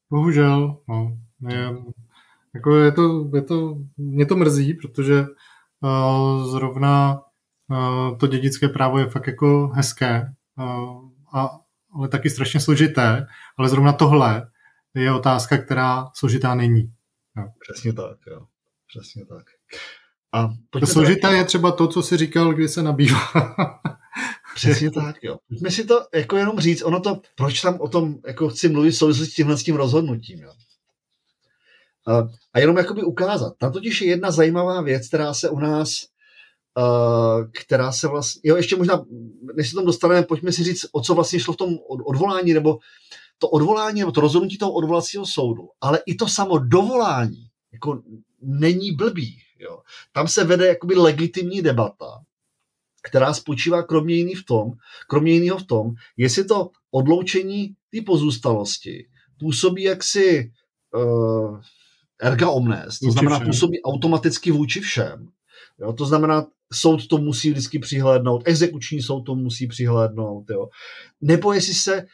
[0.09, 1.17] Bohužel, no.
[1.49, 1.69] Je,
[2.55, 5.25] jako je to, je to, mě to mrzí, protože
[5.81, 7.21] uh, zrovna
[7.69, 11.49] uh, to dědické právo je fakt jako hezké, uh, a,
[11.95, 14.47] ale taky strašně složité, ale zrovna tohle
[14.93, 16.81] je otázka, která složitá není.
[17.37, 17.43] Jo.
[17.59, 18.45] Přesně tak, jo.
[18.87, 19.45] Přesně tak.
[20.33, 23.19] A to složité je třeba to, co jsi říkal, kdy se nabývá.
[24.55, 25.37] Přesně tak, jo.
[25.49, 28.91] Pojďme si to jako jenom říct, ono to, proč tam o tom jako chci mluvit
[28.91, 30.51] v souvislosti s tímhle s tím rozhodnutím, jo.
[32.07, 33.53] A, jenom jakoby ukázat.
[33.57, 35.89] Tam totiž je jedna zajímavá věc, která se u nás,
[37.53, 39.05] která se vlastně, jo, ještě možná,
[39.55, 42.79] než se tam dostaneme, pojďme si říct, o co vlastně šlo v tom odvolání, nebo
[43.37, 48.01] to odvolání, nebo to rozhodnutí toho odvolacího soudu, ale i to samo dovolání, jako
[48.41, 49.79] není blbý, jo.
[50.11, 52.19] Tam se vede jakoby legitimní debata,
[53.03, 54.71] která spočívá kromě jiný v tom,
[55.09, 59.07] kromě jiného v tom, jestli to odloučení té pozůstalosti
[59.39, 60.51] působí jaksi
[60.95, 61.59] uh,
[62.21, 65.27] erga omnes, to znamená působí automaticky vůči všem.
[65.79, 70.49] Jo, to znamená, soud to musí vždycky přihlédnout, exekuční soud to musí přihlédnout.
[70.49, 70.67] Jo.
[71.21, 72.05] Nebo jestli se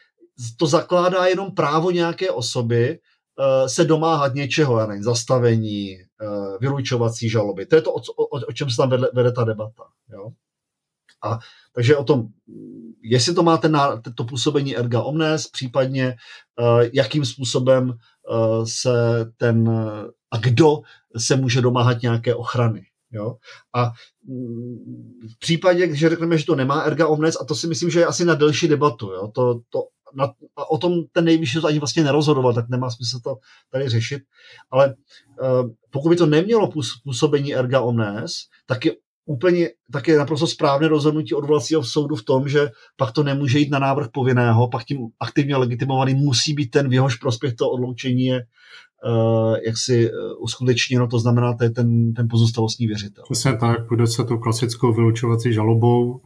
[0.58, 3.00] to zakládá jenom právo nějaké osoby
[3.40, 7.66] uh, se domáhat něčeho, já nevím, zastavení, uh, vylučovací žaloby.
[7.66, 9.84] To je to, o, o, o čem se tam vede, vede ta debata.
[10.14, 10.30] Jo.
[11.24, 11.40] A
[11.76, 12.28] takže o tom,
[13.04, 13.78] jestli to má ten,
[14.16, 16.16] to působení erga omnes, případně
[16.60, 19.70] uh, jakým způsobem uh, se ten,
[20.32, 20.82] a kdo
[21.18, 22.86] se může domáhat nějaké ochrany.
[23.12, 23.36] Jo?
[23.76, 23.92] A
[24.28, 24.78] mm,
[25.36, 28.06] v případě, že řekneme, že to nemá erga omnes, a to si myslím, že je
[28.06, 29.28] asi na delší debatu, jo?
[29.36, 29.80] To, to,
[30.14, 33.36] na, a o tom ten nejvyšší to ani vlastně nerozhodoval, tak nemá smysl to
[33.72, 34.22] tady řešit.
[34.72, 34.96] Ale
[35.42, 36.72] uh, pokud by to nemělo
[37.04, 38.32] působení erga omnes,
[38.66, 38.92] tak je
[39.32, 43.80] úplně také naprosto správné rozhodnutí odvolacího soudu v tom, že pak to nemůže jít na
[43.80, 48.42] návrh povinného, pak tím aktivně legitimovaný musí být ten, v jehož prospěch to odloučení je
[48.42, 53.24] uh, jaksi uh, uskutečněno, to znamená, to je ten, ten pozůstalostní věřitel.
[53.32, 56.22] Přesně tak, půjde se tou klasickou vylučovací žalobou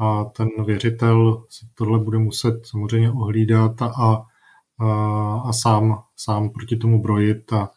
[0.00, 4.22] a ten věřitel si tohle bude muset samozřejmě ohlídat a, a,
[5.44, 7.68] a sám, sám proti tomu brojit a,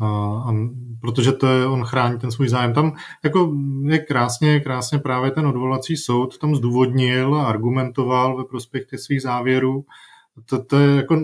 [0.00, 0.54] a, a,
[1.00, 2.74] protože to je, on chrání ten svůj zájem.
[2.74, 2.92] Tam
[3.24, 3.52] jako
[3.84, 9.22] je krásně, krásně právě ten odvolací soud tam zdůvodnil a argumentoval ve prospěch těch svých
[9.22, 9.84] závěrů.
[10.44, 11.20] To, to je jako,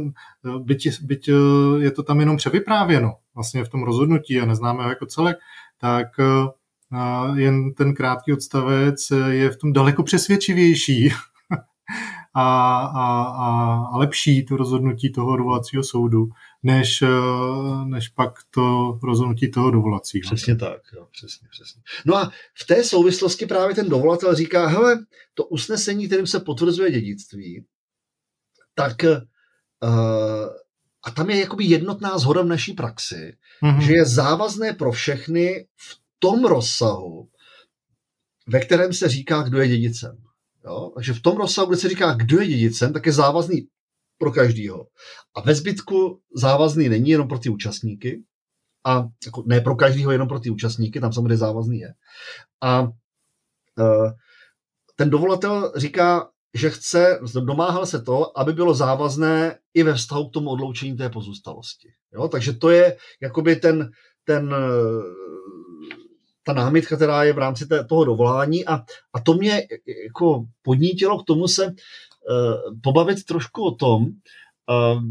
[0.59, 1.33] byť, byť e,
[1.79, 5.37] je to tam jenom převyprávěno vlastně v tom rozhodnutí a neznáme ho jako celek,
[5.79, 6.25] tak e,
[7.41, 11.11] jen ten krátký odstavec je v tom daleko přesvědčivější
[12.35, 16.29] a, a, a, a lepší to rozhodnutí toho dovolacího soudu,
[16.63, 17.03] než,
[17.85, 20.23] než pak to rozhodnutí toho dovolacího.
[20.23, 21.83] Přesně tak, jo, přesně, přesně.
[22.07, 25.05] No a v té souvislosti právě ten dovolatel říká, hele,
[25.35, 27.65] to usnesení, kterým se potvrzuje dědictví,
[28.75, 28.97] tak
[29.83, 30.49] uh,
[31.03, 33.81] a tam je jakoby jednotná zhoda v naší praxi, mm-hmm.
[33.81, 37.29] že je závazné pro všechny v tom rozsahu,
[38.47, 40.19] ve kterém se říká, kdo je dědicem.
[40.65, 40.93] Jo?
[40.95, 43.69] Takže v tom rozsahu, kde se říká, kdo je dědicem, tak je závazný
[44.21, 44.87] pro každýho.
[45.35, 48.23] A ve zbytku závazný není jenom pro ty účastníky,
[48.87, 51.95] a jako ne pro každýho, jenom pro ty účastníky, tam samozřejmě závazný je.
[52.61, 54.11] A uh,
[54.97, 60.33] ten dovolatel říká, že chce, domáhal se to, aby bylo závazné i ve vztahu k
[60.33, 61.89] tomu odloučení té pozůstalosti.
[62.13, 62.29] Jo?
[62.29, 63.91] Takže to je jakoby ten,
[64.25, 64.55] ten
[66.43, 68.75] ta námitka, která je v rámci té, toho dovolání a,
[69.13, 69.63] a to mě
[70.05, 71.75] jako podnítilo k tomu se
[72.83, 75.03] pobavit trošku o tom, uh,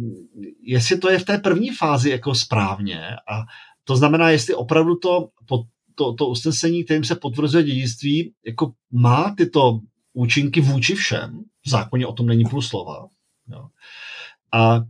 [0.62, 3.01] jestli to je v té první fázi jako správně
[3.32, 3.43] a
[3.84, 5.30] to znamená, jestli opravdu to,
[5.95, 9.80] to, to usnesení, kterým se potvrzuje dědictví, jako má tyto
[10.14, 13.07] účinky vůči všem, v zákoně o tom není plus slova.
[13.47, 13.68] Jo.
[14.53, 14.82] A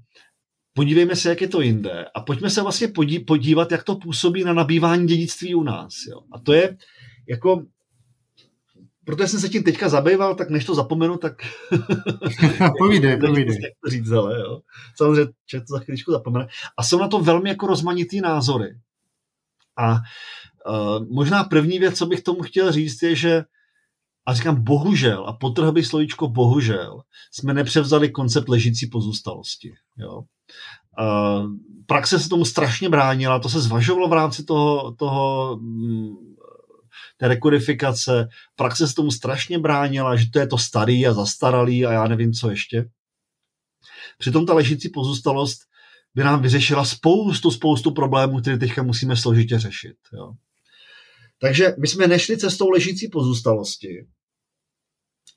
[0.74, 2.88] podívejme se, jak je to jinde a pojďme se vlastně
[3.28, 5.94] podívat, jak to působí na nabývání dědictví u nás.
[6.10, 6.22] Jo.
[6.32, 6.78] A to je
[7.30, 7.66] jako
[9.10, 11.34] protože jsem se tím teďka zabýval, tak než to zapomenu, tak...
[12.78, 13.58] povídej, povídej.
[13.84, 14.60] to říct, ale, jo.
[14.96, 16.48] Samozřejmě, že to za chvíličku zapomene.
[16.78, 18.78] A jsou na to velmi jako rozmanitý názory.
[19.78, 23.44] A uh, možná první věc, co bych tomu chtěl říct, je, že
[24.26, 27.02] a říkám bohužel, a potrhl bych slovíčko bohužel,
[27.32, 29.74] jsme nepřevzali koncept ležící pozůstalosti.
[29.98, 30.24] Jo.
[31.00, 31.46] Uh,
[31.86, 36.16] praxe se tomu strašně bránila, to se zvažovalo v rámci toho, toho mm,
[37.20, 38.28] té rekodifikace.
[38.56, 42.34] Praxe se tomu strašně bránila, že to je to starý a zastaralý a já nevím,
[42.34, 42.90] co ještě.
[44.18, 45.60] Přitom ta ležící pozůstalost
[46.16, 49.96] by nám vyřešila spoustu, spoustu problémů, které teďka musíme složitě řešit.
[50.14, 50.34] Jo.
[51.42, 54.08] Takže my jsme nešli cestou ležící pozůstalosti.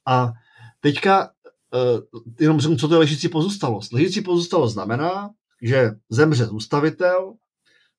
[0.06, 0.32] A
[0.80, 1.30] teďka
[1.74, 3.92] uh, jenom řeknu, co to je ležící pozůstalost.
[3.92, 5.30] Ležící pozůstalost znamená,
[5.62, 7.34] že zemře zůstavitel,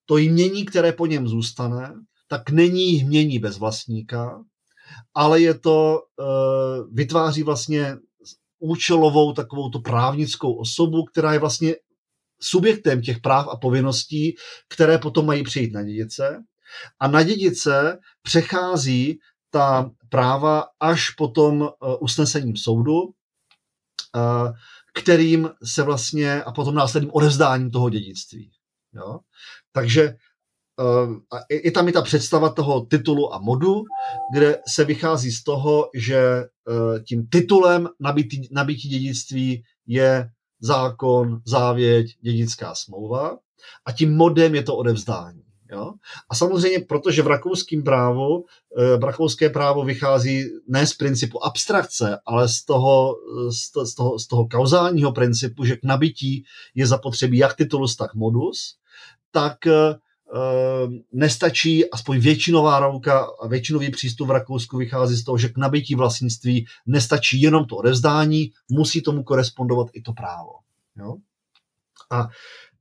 [0.05, 1.93] to jmění, které po něm zůstane,
[2.33, 4.43] tak není jmění bez vlastníka,
[5.13, 7.97] ale je to, uh, vytváří vlastně
[8.59, 11.75] účelovou takovou tu právnickou osobu, která je vlastně
[12.41, 14.35] subjektem těch práv a povinností,
[14.69, 16.43] které potom mají přijít na dědice.
[16.99, 19.19] A na dědice přechází
[19.49, 21.69] ta práva až potom uh,
[21.99, 23.11] usnesením soudu, uh,
[24.93, 28.51] kterým se vlastně a potom následným odevzdáním toho dědictví.
[28.93, 29.19] Jo?
[29.71, 30.15] Takže
[30.79, 31.15] uh,
[31.63, 33.83] je tam i ta představa toho titulu a modu,
[34.33, 40.29] kde se vychází z toho, že uh, tím titulem nabití, nabití dědictví je
[40.61, 43.37] zákon, závěť, dědická smlouva
[43.85, 45.43] a tím modem je to odevzdání.
[45.71, 45.93] Jo?
[46.29, 48.45] A samozřejmě, protože v rakouském právu,
[48.79, 53.15] eh, v rakouské právo vychází ne z principu abstrakce, ale z toho,
[53.85, 56.43] z toho, z toho kauzálního principu, že k nabití
[56.75, 58.75] je zapotřebí jak titulus, tak modus,
[59.31, 59.95] tak eh,
[61.13, 65.95] nestačí, aspoň většinová rouka a většinový přístup v Rakousku vychází z toho, že k nabití
[65.95, 70.51] vlastnictví nestačí jenom to odevzdání, musí tomu korespondovat i to právo.
[70.97, 71.15] Jo?
[72.11, 72.27] A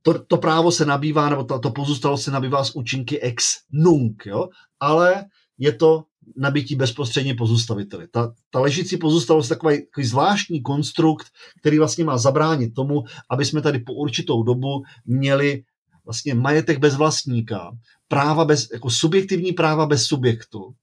[0.01, 4.15] to, to právo se nabývá, nebo to, to pozůstalo se nabývá z účinky ex nunc,
[4.25, 4.49] jo?
[4.79, 5.25] ale
[5.57, 6.03] je to
[6.37, 8.07] nabití bezprostředně pozůstaviteli.
[8.07, 11.27] Ta, ta ležící pozůstalost je takový, takový zvláštní konstrukt,
[11.59, 15.63] který vlastně má zabránit tomu, aby jsme tady po určitou dobu měli
[16.05, 17.71] vlastně majetek bez vlastníka,
[18.07, 20.73] práva bez, jako subjektivní práva bez subjektu,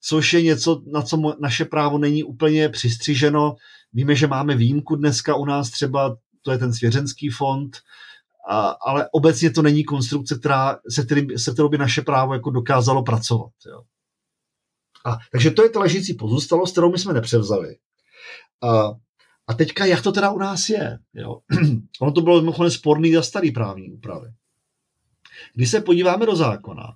[0.00, 3.56] což je něco, na co naše právo není úplně přistřiženo.
[3.92, 7.76] Víme, že máme výjimku dneska u nás třeba, to je ten svěřenský fond,
[8.48, 12.50] a, ale obecně to není konstrukce, která, se, kterým, se kterou by naše právo jako
[12.50, 13.52] dokázalo pracovat.
[13.66, 13.82] Jo.
[15.06, 17.76] A, takže to je ta ležící pozůstalost, kterou my jsme nepřevzali.
[18.62, 18.90] A,
[19.46, 20.98] a teďka, jak to teda u nás je?
[21.14, 21.40] Jo?
[22.00, 24.28] ono to bylo mimochodem sporný za starý právní úpravy.
[25.54, 26.94] Když se podíváme do zákona,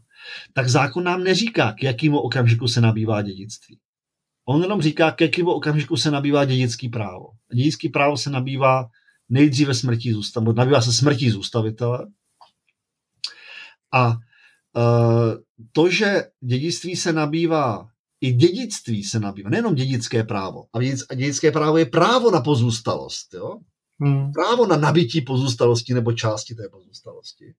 [0.53, 3.79] tak zákon nám neříká, k jakému okamžiku se nabývá dědictví.
[4.49, 7.27] On jenom říká, k jakému okamžiku se nabývá dědický právo.
[7.55, 8.87] Dědický právo se nabývá
[9.29, 12.07] nejdříve smrtí zůstavitele, nabývá se smrtí zůstavitele.
[13.93, 14.15] A uh,
[15.73, 17.89] to, že dědictví se nabývá,
[18.21, 20.65] i dědictví se nabývá, nejenom dědické právo.
[20.73, 23.35] A dědické právo je právo na pozůstalost.
[23.35, 23.59] Jo?
[24.01, 24.33] Hmm.
[24.33, 27.55] Právo na nabití pozůstalosti nebo části té pozůstalosti.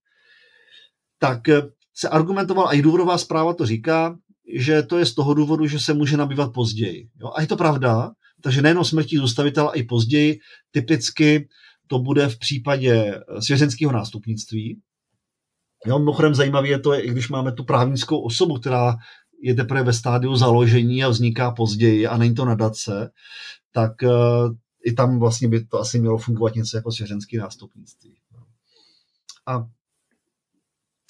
[1.19, 1.61] Tak eh,
[1.93, 4.17] se argumentoval, a i důvodová zpráva to říká,
[4.57, 7.09] že to je z toho důvodu, že se může nabývat později.
[7.21, 7.31] Jo?
[7.35, 8.11] A je to pravda,
[8.41, 10.39] takže nejenom smrtí zůstavitele, a i později.
[10.71, 11.47] Typicky
[11.87, 14.79] to bude v případě eh, svěřenského nástupnictví.
[15.85, 18.95] Jo, mimochodem zajímavé je to, i když máme tu právnickou osobu, která
[19.41, 23.11] je teprve ve stádiu založení a vzniká později a není to nadace,
[23.71, 24.09] tak uh,
[24.85, 28.15] i tam vlastně by to asi mělo fungovat něco jako svěřenský nástupnictví.
[29.45, 29.67] A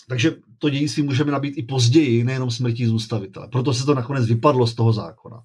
[0.10, 3.48] takže to dějství můžeme nabít i později, nejenom smrtí zůstavitele.
[3.48, 5.44] Proto se to nakonec vypadlo z toho zákona.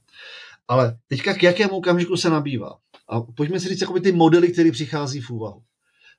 [0.69, 2.77] Ale teďka k jakému okamžiku se nabývá?
[3.09, 5.63] A pojďme si říct jakoby ty modely, které přichází v úvahu.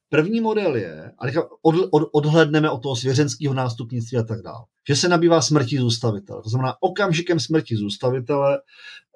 [0.09, 4.95] První model je, a od, od, odhledneme od toho svěřenského nástupnictví a tak dále, že
[4.95, 6.43] se nabývá smrtí zůstavitele.
[6.43, 8.59] To znamená, okamžikem smrti zůstavitele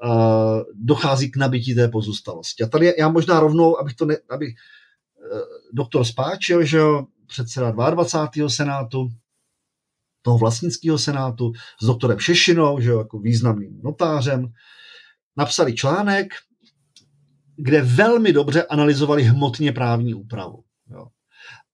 [0.03, 2.63] uh, dochází k nabití té pozůstalosti.
[2.63, 4.55] A tady já možná rovnou, abych to ne, abych
[5.73, 8.49] doktor Spáčil, že jo, předseda 22.
[8.49, 9.09] senátu,
[10.21, 11.51] toho vlastnického senátu,
[11.82, 14.47] s doktorem Šešinou, že jo, jako významným notářem,
[15.38, 16.28] napsali článek,
[17.57, 20.63] kde velmi dobře analyzovali hmotně právní úpravu.
[20.91, 21.07] Jo.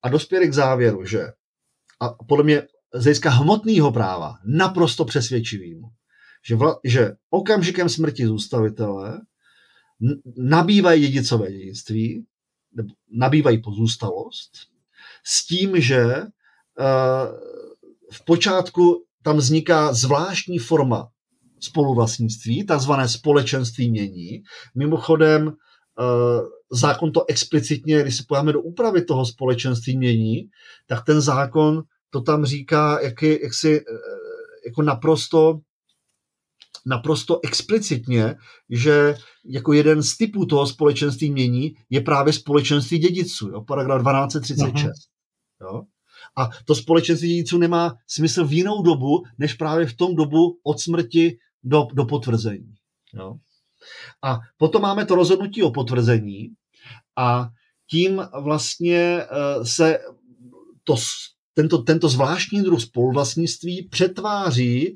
[0.04, 1.28] A dospěli k závěru, že
[2.02, 2.62] a podle mě
[2.93, 5.82] z hlediska hmotného práva naprosto přesvědčivým,
[6.47, 9.22] že, vla, že okamžikem smrti zůstavitele
[10.38, 12.26] nabývají dědicové dědictví,
[13.11, 14.51] nabývají pozůstalost,
[15.24, 16.26] s tím, že uh,
[18.11, 21.09] v počátku tam vzniká zvláštní forma
[21.59, 24.43] spoluvlastnictví, takzvané společenství mění.
[24.76, 25.53] Mimochodem, uh,
[26.72, 30.49] zákon to explicitně, když se pojáme do úpravy toho společenství mění,
[30.88, 33.97] tak ten zákon to tam říká, jak, si, uh,
[34.65, 35.59] jako naprosto
[36.86, 38.36] naprosto explicitně,
[38.69, 39.15] že
[39.45, 44.82] jako jeden z typů toho společenství mění je právě společenství dědiců, jo, paragraf 1236.
[44.82, 44.93] Uh-huh.
[45.61, 45.82] Jo?
[46.38, 50.80] A to společenství dědiců nemá smysl v jinou dobu, než právě v tom dobu od
[50.80, 52.74] smrti do, do potvrzení.
[53.13, 53.36] Jo?
[54.24, 56.47] A potom máme to rozhodnutí o potvrzení
[57.17, 57.49] a
[57.89, 59.99] tím vlastně eh, se
[60.84, 60.95] to,
[61.62, 64.95] tento, tento zvláštní druh spoluvlastnictví přetváří,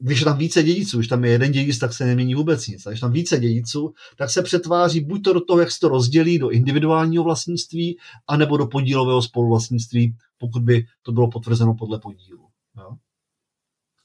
[0.00, 2.86] když je tam více dědiců, když tam je jeden dědic, tak se nemění vůbec nic.
[2.86, 5.88] A když tam více dědiců, tak se přetváří buď to do toho, jak se to
[5.88, 7.96] rozdělí do individuálního vlastnictví,
[8.28, 12.46] anebo do podílového spoluvlastnictví, pokud by to bylo potvrzeno podle podílu.
[12.76, 12.88] Jo?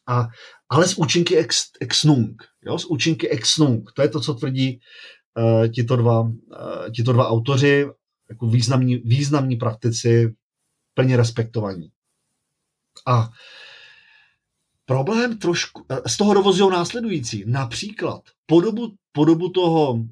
[0.07, 0.27] A,
[0.69, 2.37] ale z účinky ex, ex nunc.
[2.65, 2.79] Jo?
[2.79, 3.83] Z účinky ex nunc.
[3.95, 4.79] To je to, co tvrdí
[5.37, 6.31] uh, tito, dva, uh,
[6.95, 7.85] tito dva autoři,
[8.29, 10.33] jako významní, významní praktici
[10.99, 11.91] plně respektovaní.
[13.07, 13.29] A
[14.85, 17.43] problém trošku, z toho dovozují následující.
[17.47, 20.03] Například po dobu, po dobu toho uh,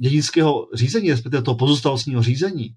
[0.00, 2.74] dědického řízení, respektive toho pozůstalostního řízení,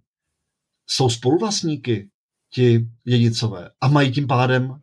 [0.88, 2.10] jsou spoluvlastníky
[2.54, 4.80] ti dědicové a mají tím pádem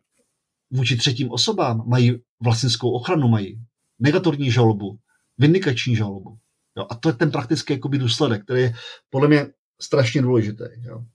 [0.71, 2.11] vůči třetím osobám, mají
[2.43, 3.63] vlastnickou ochranu, mají
[3.99, 4.97] negatorní žalobu,
[5.37, 6.37] vindikační žalobu.
[6.77, 8.73] Jo, a to je ten praktický jakoby, důsledek, který je
[9.09, 9.47] podle mě
[9.81, 10.63] strašně důležitý.
[10.81, 11.05] Jo.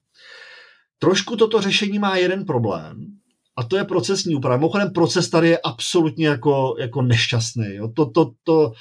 [0.99, 3.17] Trošku toto řešení má jeden problém,
[3.57, 4.57] a to je procesní úprava.
[4.57, 7.75] Mimochodem, proces tady je absolutně jako, jako nešťastný.
[7.75, 7.89] Jo.
[7.89, 8.73] To, to, to,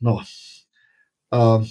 [0.00, 0.18] no.
[1.34, 1.64] Uh,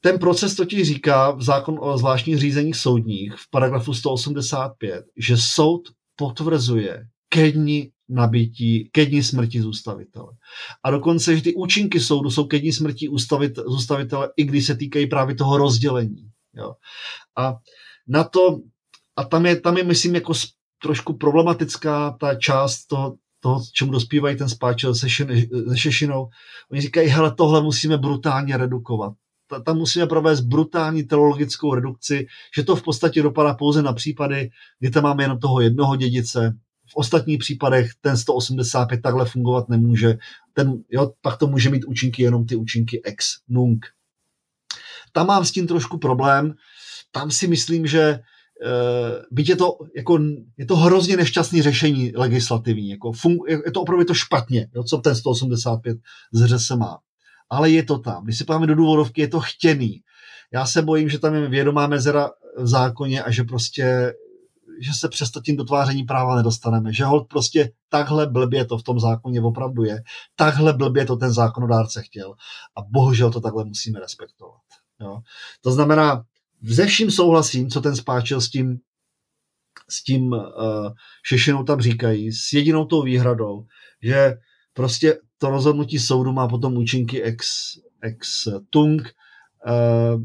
[0.00, 5.80] ten proces totiž říká v zákon o zvláštních řízeních soudních v paragrafu 185, že soud
[6.16, 10.32] potvrzuje ke dni nabití, ke dni smrti zůstavitele.
[10.84, 13.08] A dokonce, že ty účinky soudu jsou ke dni smrti
[13.66, 16.30] zůstavitele, i když se týkají právě toho rozdělení.
[16.54, 16.74] Jo.
[17.36, 17.56] A
[18.08, 18.60] na to,
[19.16, 20.32] a tam je, tam je myslím, jako
[20.82, 26.28] trošku problematická ta část toho, toho čemu dospívají ten spáčel se, šin, se Šešinou.
[26.70, 29.12] Oni říkají, hele, tohle musíme brutálně redukovat.
[29.64, 32.26] Tam musíme provést brutální teologickou redukci,
[32.56, 36.56] že to v podstatě dopadá pouze na případy, kdy tam máme jenom toho jednoho dědice.
[36.90, 40.18] V ostatních případech ten 185 takhle fungovat nemůže.
[40.52, 43.80] Ten, jo, pak to může mít účinky jenom ty účinky ex nunc.
[45.12, 46.54] Tam mám s tím trošku problém,
[47.14, 48.20] tam si myslím, že
[48.54, 50.18] Uh, byť je to, jako,
[50.58, 52.90] je to hrozně nešťastný řešení legislativní.
[52.90, 55.98] Jako fun, je to opravdu to špatně, jo, co ten 185
[56.32, 56.98] z se má.
[57.50, 58.24] Ale je to tam.
[58.24, 60.00] Když si podíváme do důvodovky, je to chtěný.
[60.52, 64.14] Já se bojím, že tam je vědomá mezera v zákoně a že prostě
[64.80, 66.92] že se přesto tím dotváření práva nedostaneme.
[66.92, 70.02] Že hold prostě takhle blbě to v tom zákoně opravdu je.
[70.36, 72.34] Takhle blbě to ten zákonodárce chtěl.
[72.76, 74.60] A bohužel to takhle musíme respektovat.
[75.00, 75.20] Jo.
[75.60, 76.24] To znamená,
[76.66, 78.78] ze vším souhlasím, co ten spáčil s tím,
[79.88, 80.40] s tím uh,
[81.26, 83.66] Šešinou tam říkají, s jedinou tou výhradou,
[84.02, 84.34] že
[84.72, 87.46] prostě to rozhodnutí soudu má potom účinky ex,
[88.02, 89.02] ex tung,
[89.66, 90.22] uh,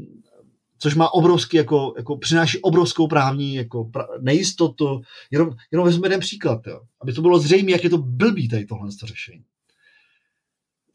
[0.80, 5.02] což má obrovský, jako, jako přináší obrovskou právní jako pra, nejistotu.
[5.32, 8.66] Jenom, jenom vezmu jeden příklad, jo, aby to bylo zřejmé, jak je to blbý tady
[8.66, 9.44] tohle řešení.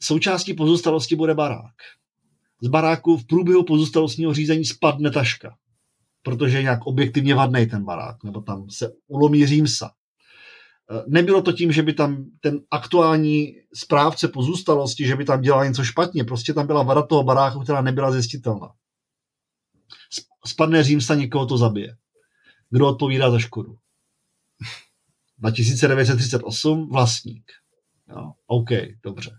[0.03, 1.75] Součástí pozůstalosti bude barák.
[2.63, 5.57] Z baráku v průběhu pozůstalostního řízení spadne taška,
[6.23, 9.91] protože nějak objektivně vadný ten barák, nebo tam se ulomí římsa.
[10.91, 15.65] E, nebylo to tím, že by tam ten aktuální správce pozůstalosti, že by tam dělal
[15.65, 18.69] něco špatně, prostě tam byla vada toho baráku, která nebyla zjistitelná
[20.47, 21.97] spadne Římsa, někoho to zabije.
[22.71, 23.79] Kdo odpovídá za škodu?
[25.53, 27.53] 1938 vlastník.
[28.09, 28.69] Jo, OK,
[29.03, 29.39] dobře.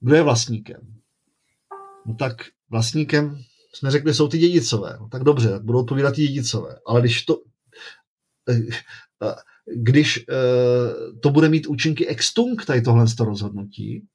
[0.00, 0.95] Kdo je vlastníkem?
[2.06, 2.36] No tak
[2.70, 3.38] vlastníkem
[3.74, 4.96] jsme řekli, jsou ty dědicové.
[5.00, 6.76] No tak dobře, tak budou odpovídat ty dědicové.
[6.86, 7.36] Ale když to,
[8.48, 8.60] eh,
[9.22, 9.34] eh,
[9.76, 14.06] když eh, to bude mít účinky extung, tady tohle rozhodnutí,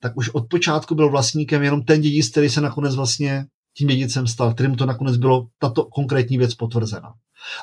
[0.00, 4.26] tak už od počátku byl vlastníkem jenom ten dědic, který se nakonec vlastně tím dědicem
[4.26, 7.12] stal, kterým to nakonec bylo tato konkrétní věc potvrzena.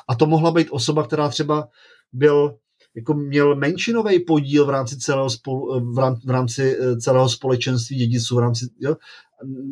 [0.08, 1.68] A to mohla být osoba, která třeba
[2.12, 2.58] byl
[2.96, 5.80] jako měl menšinový podíl v rámci celého, spolu,
[6.24, 8.96] v rámci eh, celého společenství dědiců, v rámci, jo,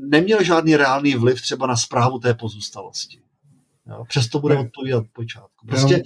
[0.09, 3.21] neměl žádný reálný vliv třeba na zprávu té pozůstalosti.
[3.87, 5.67] Jo, přesto bude odpovídat od počátku.
[5.67, 6.03] Prostě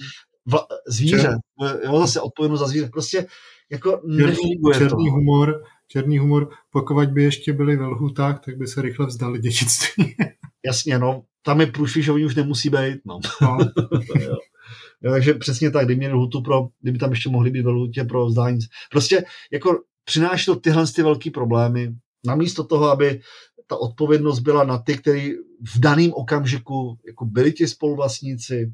[0.47, 1.39] vla, zvíře,
[1.85, 3.27] jo, zase odpovědnost za zvíře, prostě
[3.71, 5.13] jako černý, nefunguje černý to.
[5.13, 10.17] humor černý humor, pokud by ještě byli ve lhutách, tak by se rychle vzdali dědictví.
[10.67, 13.21] Jasně, no, tam je průšvih, že oni už nemusí být, no.
[13.43, 13.59] no.
[14.21, 14.37] jo.
[15.03, 18.05] Jo, takže přesně tak, kdyby měli lhutu pro, kdyby tam ještě mohli být ve lhutě
[18.05, 18.59] pro vzdání.
[18.91, 21.95] Prostě jako přináší to tyhle ty velké problémy,
[22.27, 23.21] namísto toho, aby
[23.71, 25.35] ta odpovědnost byla na ty, kteří
[25.75, 28.73] v daném okamžiku jako byli ti spoluvlastníci,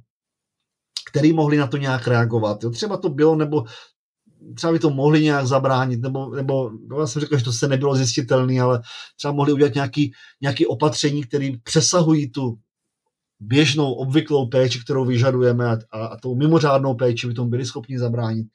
[1.11, 2.65] který mohli na to nějak reagovat.
[2.65, 3.65] Jo, třeba to bylo, nebo
[4.55, 7.69] třeba by to mohli nějak zabránit, nebo, nebo no já jsem řekl, že to se
[7.69, 8.83] nebylo zjistitelné, ale
[9.17, 12.59] třeba mohli udělat nějaký, nějaký opatření, které přesahují tu
[13.41, 17.99] běžnou, obvyklou péči, kterou vyžadujeme a, a, a tou mimořádnou péči by tomu byli schopni
[17.99, 18.47] zabránit.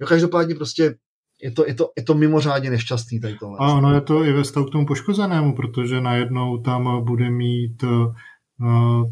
[0.00, 0.94] Jo, každopádně prostě
[1.42, 3.58] je to, je to, je to mimořádně nešťastný tady tohle.
[3.60, 7.84] A ono je to i ve stavu k tomu poškozenému, protože najednou tam bude mít
[7.84, 7.88] eh,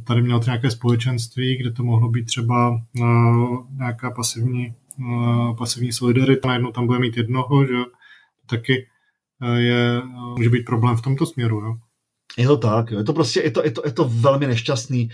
[0.05, 3.05] tady měl to nějaké společenství, kde to mohlo být třeba eh,
[3.79, 7.75] nějaká pasivní Eh, pasivní solidarita, najednou tam bude mít jednoho, že
[8.51, 8.89] taky
[9.57, 10.03] je,
[10.37, 11.61] může být problém v tomto směru.
[11.61, 11.75] Jo?
[12.39, 12.99] Je to tak, jo.
[12.99, 15.11] je to prostě, je to, je to, je to velmi nešťastný.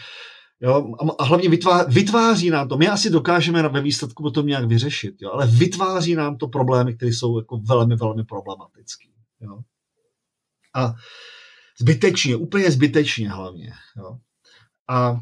[0.61, 0.95] Jo?
[1.19, 5.31] A hlavně vytváří, vytváří nám to, my asi dokážeme ve výsledku potom nějak vyřešit, jo?
[5.33, 9.09] ale vytváří nám to problémy, které jsou jako velmi, velmi problematické.
[9.41, 9.59] Jo?
[10.75, 10.95] A
[11.81, 13.73] zbytečně, úplně zbytečně hlavně.
[13.97, 14.19] Jo?
[14.89, 15.21] A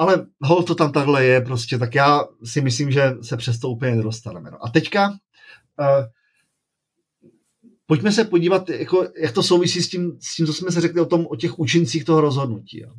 [0.00, 3.68] ale hol to tam takhle je prostě, tak já si myslím, že se přes to
[3.68, 4.50] úplně nedostaneme.
[4.50, 4.64] No.
[4.64, 5.16] A teďka uh,
[7.86, 11.00] pojďme se podívat, jako, jak to souvisí s tím, s tím, co jsme se řekli
[11.00, 12.80] o, tom, o těch účincích toho rozhodnutí.
[12.80, 12.92] Jo.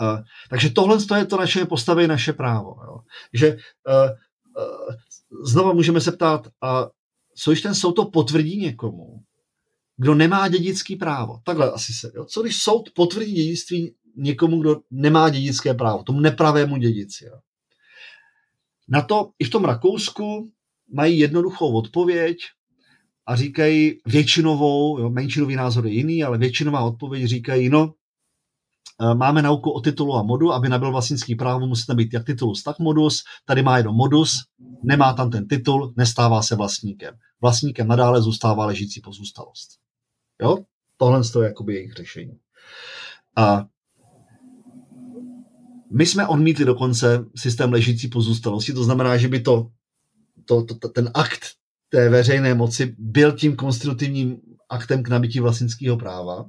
[0.00, 0.20] Uh,
[0.50, 2.76] takže tohle je to naše postavy, naše právo.
[2.84, 2.98] Jo.
[3.32, 4.10] Že uh,
[4.64, 4.94] uh,
[5.44, 6.86] znova můžeme se ptát, a
[7.36, 9.22] co když ten soud to potvrdí někomu,
[9.96, 11.40] kdo nemá dědický právo?
[11.44, 12.12] Takhle asi se.
[12.14, 12.24] Jo.
[12.24, 17.24] Co když soud potvrdí dědictví někomu, kdo nemá dědické právo, tomu nepravému dědici.
[17.24, 17.38] Jo.
[18.88, 20.50] Na to i v tom Rakousku
[20.92, 22.36] mají jednoduchou odpověď
[23.26, 27.94] a říkají většinovou, jo, menšinový názor je jiný, ale většinová odpověď říkají, no,
[29.14, 32.62] máme nauku o titulu a modu, aby nabyl vlastnický právo, musí tam být jak titulus,
[32.62, 34.44] tak modus, tady má jenom modus,
[34.82, 37.14] nemá tam ten titul, nestává se vlastníkem.
[37.40, 39.68] Vlastníkem nadále zůstává ležící pozůstalost.
[40.42, 40.58] Jo?
[40.96, 42.38] Tohle je jakoby jejich řešení.
[43.36, 43.66] A
[45.92, 49.70] my jsme odmítli dokonce systém ležící pozůstalosti, to znamená, že by to,
[50.44, 51.46] to, to, ten akt
[51.88, 56.44] té veřejné moci byl tím konstitutivním aktem k nabití vlastnického práva.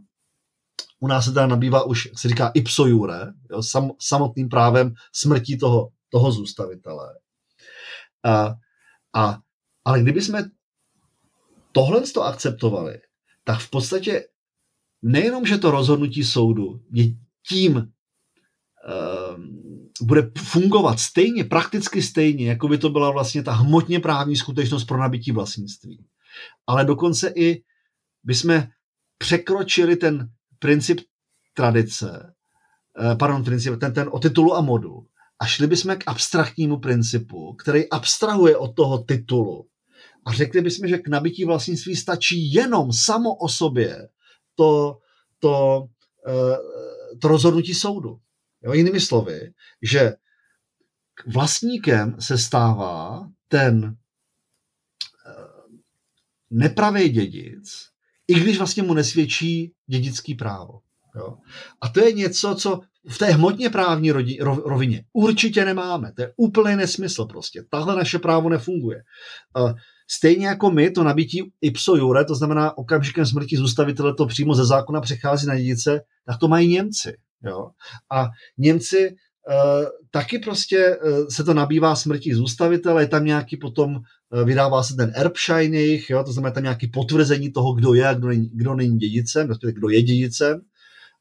[0.99, 4.93] U nás se teda nabývá už, jak se říká, ipso jure, jo, sam, samotným právem
[5.13, 7.19] smrti toho, toho zůstavitele.
[8.25, 8.55] A,
[9.15, 9.39] a,
[9.85, 10.43] ale kdyby jsme
[11.71, 13.01] tohle to akceptovali,
[13.43, 14.27] tak v podstatě
[15.01, 17.05] nejenom, že to rozhodnutí soudu je
[17.49, 17.91] tím
[18.87, 19.59] Ehm,
[20.01, 24.97] bude fungovat stejně, prakticky stejně, jako by to byla vlastně ta hmotně právní skutečnost pro
[24.97, 26.05] nabití vlastnictví.
[26.67, 27.63] Ale dokonce i
[28.23, 28.63] bychom
[29.17, 31.01] překročili ten princip
[31.53, 32.33] tradice,
[32.99, 35.05] eh, pardon, princip, ten, ten o titulu a modu
[35.39, 39.67] a šli bychom k abstraktnímu principu, který abstrahuje od toho titulu
[40.25, 44.09] a řekli bychom, že k nabití vlastnictví stačí jenom samo o sobě
[44.55, 44.97] to,
[45.39, 45.87] to,
[46.27, 46.57] eh,
[47.21, 48.19] to rozhodnutí soudu.
[48.63, 50.15] Jo, jinými slovy, že
[51.25, 53.95] vlastníkem se stává ten
[55.27, 55.33] eh,
[56.49, 57.87] nepravý dědic,
[58.27, 60.79] i když vlastně mu nesvědčí dědický právo.
[61.15, 61.37] Jo?
[61.81, 64.11] A to je něco, co v té hmotně právní
[64.65, 66.11] rovině určitě nemáme.
[66.15, 67.63] To je úplný nesmysl prostě.
[67.69, 69.01] Tahle naše právo nefunguje.
[70.09, 74.65] Stejně jako my, to nabití ipso jure, to znamená okamžikem smrti zůstavitele to přímo ze
[74.65, 77.13] zákona přechází na dědice, tak to mají Němci.
[77.43, 77.69] Jo?
[78.11, 79.15] A Němci
[80.11, 84.95] taky prostě uh, se to nabývá smrtí zůstavitele, je tam nějaký potom, uh, vydává se
[84.95, 88.49] ten Erbschein jejich, jo, to znamená tam nějaký potvrzení toho, kdo je a kdo není,
[88.53, 90.61] kdo není dědicem, respektive kdo je dědicem,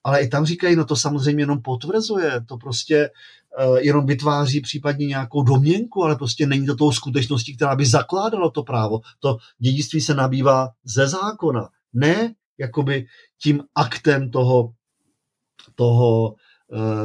[0.04, 3.10] ale i tam říkají, no to samozřejmě jenom potvrzuje, to prostě
[3.80, 8.62] jenom vytváří případně nějakou domněnku, ale prostě není to tou skutečností, která by zakládala to
[8.62, 9.00] právo.
[9.20, 13.06] To dědictví se nabývá ze zákona, ne jakoby
[13.42, 14.72] tím aktem toho,
[15.74, 16.34] toho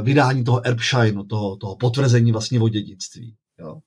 [0.01, 3.36] vydání toho Erbscheinu, toho, toho potvrzení vlastně o dědictví.
[3.59, 3.78] Jo.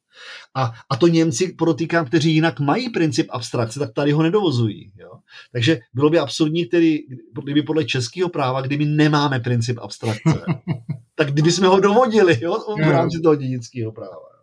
[0.55, 4.93] A, a to Němci, podotýkám, kteří jinak mají princip abstrakce, tak tady ho nedovozují.
[4.97, 5.11] Jo?
[5.53, 6.99] Takže bylo by absurdní, který,
[7.45, 10.45] kdyby podle českého práva, kdyby nemáme princip abstrakce,
[11.14, 12.59] tak kdyby jsme ho dovodili jo?
[12.77, 14.35] v rámci toho dědického práva.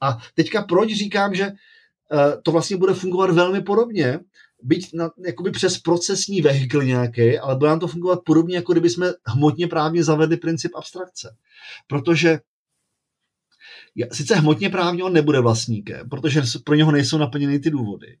[0.00, 1.52] A teďka proč říkám, že uh,
[2.42, 4.20] to vlastně bude fungovat velmi podobně,
[4.62, 8.90] byť na, jakoby přes procesní vehikl nějaký, ale bude nám to fungovat podobně, jako kdyby
[8.90, 11.36] jsme hmotně právně zavedli princip abstrakce.
[11.86, 12.40] Protože
[14.12, 18.16] sice hmotně právně on nebude vlastníkem, protože pro něho nejsou naplněny ty důvody,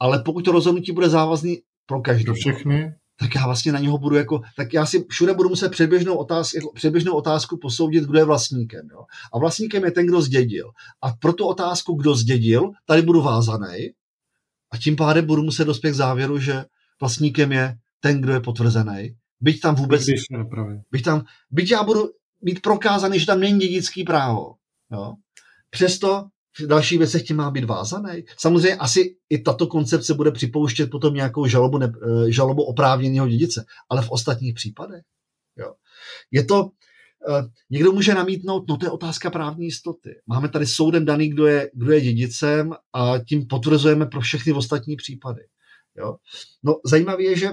[0.00, 3.98] ale pokud to rozhodnutí bude závazný pro každý, pro všechny, tak já vlastně na něho
[3.98, 8.18] budu jako, tak já si všude budu muset předběžnou, otázku, jako předběžnou otázku posoudit, kdo
[8.18, 8.88] je vlastníkem.
[8.92, 9.04] Jo?
[9.32, 10.70] A vlastníkem je ten, kdo zdědil.
[11.02, 13.90] A pro tu otázku, kdo zdědil, tady budu vázaný
[14.74, 16.64] a tím pádem budu muset dospět k závěru, že
[17.00, 19.16] vlastníkem je ten, kdo je potvrzený.
[19.40, 20.02] Byť tam vůbec...
[20.90, 22.10] Byť, tam, byť já budu
[22.42, 24.54] mít prokázaný, že tam není dědický právo.
[24.92, 25.14] Jo?
[25.70, 26.24] Přesto
[26.58, 28.24] v dalších věcech tím má být vázaný.
[28.38, 31.92] Samozřejmě asi i tato koncepce bude připouštět potom nějakou žalobu, ne,
[32.26, 35.02] eh, žalobu oprávněného dědice, ale v ostatních případech.
[35.56, 35.74] Jo.
[36.30, 36.70] Je to,
[37.70, 40.10] někdo může namítnout, no to je otázka právní jistoty.
[40.26, 44.96] Máme tady soudem daný, kdo je, kdo je dědicem a tím potvrzujeme pro všechny ostatní
[44.96, 45.40] případy.
[45.98, 46.16] Jo.
[46.62, 47.50] No zajímavé je, že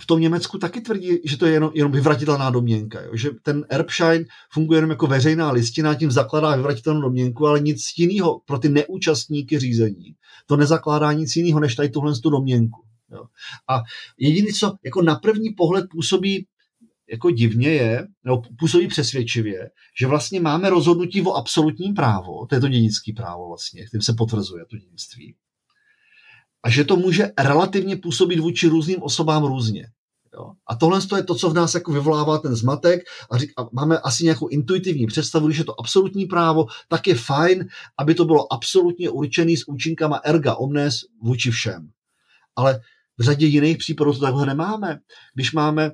[0.00, 3.02] v tom Německu taky tvrdí, že to je jenom, jenom vyvratitelná domněnka.
[3.02, 3.16] Jo?
[3.16, 8.40] Že ten Erbschein funguje jenom jako veřejná listina, tím zakládá vyvratitelnou domněnku, ale nic jiného
[8.44, 10.14] pro ty neúčastníky řízení.
[10.46, 12.80] To nezakládá nic jiného, než tady tuhle tu domněnku.
[13.12, 13.24] Jo?
[13.68, 13.82] A
[14.18, 16.46] jediné, co jako na první pohled působí
[17.12, 22.60] jako divně je, nebo působí přesvědčivě, že vlastně máme rozhodnutí o absolutním právo, to je
[22.60, 25.34] to dědické právo vlastně, kterým se potvrzuje to dědictví
[26.62, 29.86] a že to může relativně působit vůči různým osobám různě.
[30.34, 30.52] Jo?
[30.66, 33.00] A tohle je to, co v nás jako vyvolává ten zmatek
[33.30, 37.14] a, řík, a máme asi nějakou intuitivní představu, když je to absolutní právo, tak je
[37.14, 41.90] fajn, aby to bylo absolutně určený s účinkama erga omnes vůči všem.
[42.56, 42.80] Ale
[43.18, 44.98] v řadě jiných případů to takhle nemáme.
[45.34, 45.90] Když máme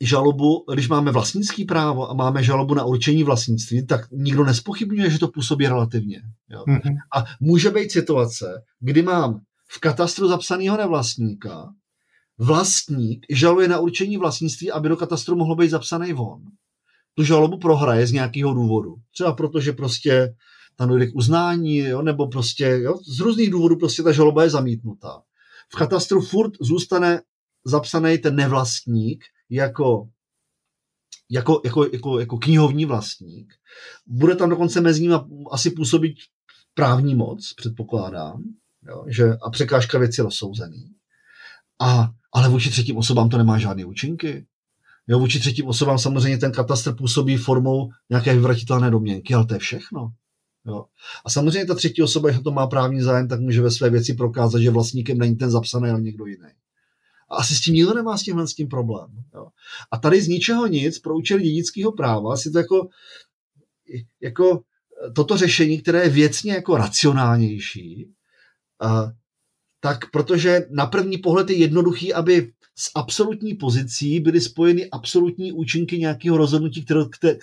[0.00, 5.18] žalobu, když máme vlastnický právo a máme žalobu na určení vlastnictví, tak nikdo nespochybňuje, že
[5.18, 6.22] to působí relativně.
[6.50, 6.64] Jo.
[6.68, 6.96] Mm-hmm.
[7.16, 11.68] A může být situace, kdy mám v katastru zapsaného nevlastníka,
[12.38, 16.42] vlastník žaluje na určení vlastnictví, aby do katastru mohlo být zapsaný on.
[17.14, 18.94] Tu žalobu prohraje z nějakého důvodu.
[19.12, 20.34] Třeba proto, že prostě
[20.76, 24.50] tam dojde k uznání, jo, nebo prostě jo, z různých důvodů prostě ta žaloba je
[24.50, 25.22] zamítnutá.
[25.72, 27.20] V katastru furt zůstane
[27.64, 29.24] zapsaný ten nevlastník
[29.54, 30.08] jako,
[31.30, 33.54] jako, jako, jako, jako knihovní vlastník.
[34.06, 35.14] Bude tam dokonce mezi nimi
[35.50, 36.14] asi působit
[36.74, 38.42] právní moc, předpokládám,
[38.88, 40.90] jo, že, a překážka věci rozsouzený.
[41.80, 44.46] A, ale vůči třetím osobám to nemá žádné účinky.
[45.06, 49.60] Jo, vůči třetím osobám samozřejmě ten katastr působí formou nějaké vyvratitelné domněnky, ale to je
[49.60, 50.08] všechno.
[50.66, 50.84] Jo.
[51.24, 54.14] A samozřejmě ta třetí osoba, když to má právní zájem, tak může ve své věci
[54.14, 56.48] prokázat, že vlastníkem není ten zapsaný, ale někdo jiný.
[57.30, 59.10] A asi s tím nikdo nemá s tímhle s tím problém.
[59.34, 59.46] Jo.
[59.90, 62.88] A tady z ničeho nic pro účely dědického práva si to jako,
[64.20, 64.62] jako
[65.14, 68.08] toto řešení, které je věcně jako racionálnější,
[68.80, 69.12] a,
[69.80, 75.98] tak protože na první pohled je jednoduchý, aby s absolutní pozicí byly spojeny absolutní účinky
[75.98, 77.36] nějakého rozhodnutí, které,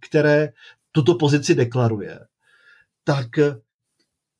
[0.00, 0.52] které
[0.92, 2.20] tuto pozici deklaruje.
[3.04, 3.26] Tak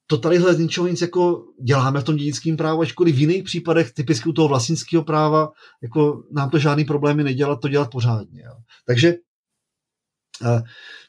[0.07, 3.93] to tadyhle z ničeho nic jako děláme v tom dědickém právu, ačkoliv v jiných případech,
[3.93, 5.53] typicky u toho vlastnického práva,
[5.83, 8.43] jako nám to žádný problémy nedělat, to dělat pořádně.
[8.43, 8.53] Jo.
[8.87, 9.15] Takže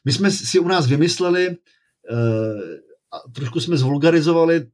[0.04, 1.56] My jsme si u nás vymysleli,
[3.12, 4.66] a trošku jsme zvulgarizovali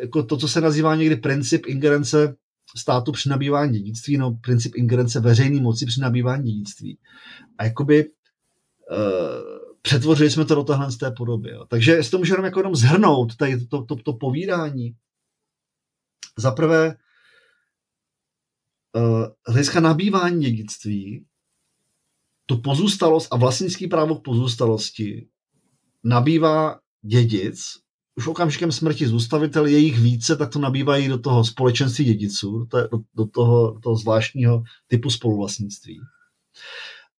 [0.00, 2.36] jako to, co se nazývá někdy princip ingerence
[2.76, 6.98] státu při nabývání dědictví, no princip ingerence veřejné moci při nabývání dědictví.
[7.58, 11.50] A jakoby uh, přetvořili jsme to do tohle z té podoby.
[11.50, 11.64] Jo.
[11.68, 14.96] Takže jestli to můžeme jako jenom zhrnout, tady to, to, to povídání.
[16.38, 16.96] Za prvé,
[18.96, 21.26] uh, hlediska nabývání dědictví,
[22.46, 25.28] tu pozůstalost a vlastnický právo k pozůstalosti
[26.04, 27.60] nabývá dědic,
[28.14, 32.98] už okamžikem smrti zůstavitel, je jich více, tak to nabývají do toho společenství dědiců, do,
[33.14, 36.00] do, toho, do toho zvláštního typu spoluvlastnictví.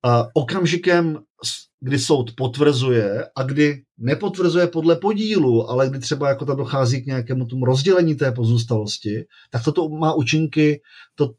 [0.03, 1.19] A okamžikem,
[1.81, 7.05] kdy soud potvrzuje a kdy nepotvrzuje podle podílu, ale kdy třeba jako tam dochází k
[7.05, 10.81] nějakému tomu rozdělení té pozůstalosti, tak toto má účinky
[11.15, 11.33] to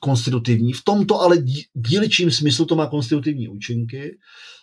[0.00, 0.72] konstitutivní.
[0.72, 1.36] V tomto ale
[1.74, 4.18] dílčím smyslu to má konstitutivní účinky.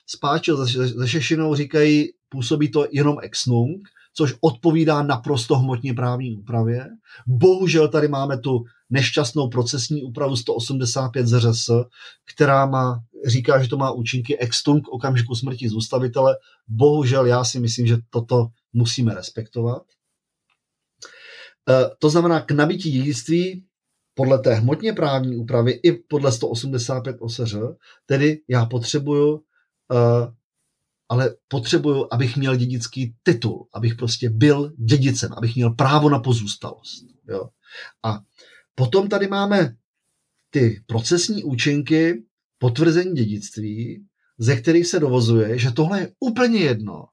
[0.07, 3.82] Spáčil se Šešinou říkají, působí to jenom ex nunc,
[4.13, 6.88] což odpovídá naprosto hmotně právní úpravě.
[7.28, 11.70] Bohužel tady máme tu nešťastnou procesní úpravu 185 ZRS,
[12.34, 16.38] která má, říká, že to má účinky ex tunc okamžiku smrti zůstavitele.
[16.68, 19.84] Bohužel já si myslím, že toto musíme respektovat.
[21.70, 23.63] E, to znamená, k nabití dědictví
[24.13, 27.55] podle té hmotně právní úpravy i podle 185 OSŘ,
[28.05, 29.43] tedy já potřebuju
[29.91, 30.38] e,
[31.09, 37.05] ale potřebuju, abych měl dědický titul, abych prostě byl dědicem, abych měl právo na pozůstalost.
[37.28, 37.49] Jo.
[38.03, 38.20] A
[38.76, 39.76] potom tady máme
[40.49, 42.24] ty procesní účinky
[42.58, 44.05] potvrzení dědictví,
[44.38, 47.05] ze kterých se dovozuje, že tohle je úplně jedno,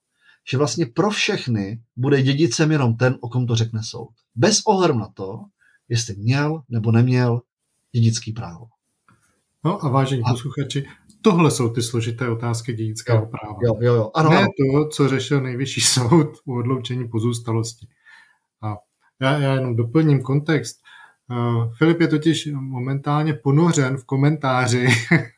[0.50, 4.12] že vlastně pro všechny bude dědicem jenom ten, o kom to řekne soud.
[4.34, 5.40] Bez ohledu na to,
[5.88, 7.40] jestli měl nebo neměl
[7.92, 8.66] dědický právo.
[9.64, 10.30] No a vážení a...
[10.30, 10.86] posluchači,
[11.22, 13.58] tohle jsou ty složité otázky dědického jo, práva.
[13.62, 14.10] Jo, jo, jo.
[14.14, 14.46] Ano, ne ano.
[14.58, 17.86] to, co řešil nejvyšší soud u odloučení pozůstalosti.
[18.62, 18.76] A
[19.20, 20.80] já, já jenom doplním kontext.
[21.30, 24.86] Uh, Filip je totiž momentálně ponořen v komentáři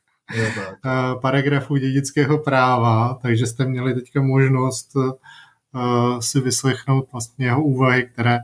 [1.23, 8.39] paragrafu dědického práva, takže jste měli teďka možnost uh, si vyslechnout vlastně jeho úvahy, které,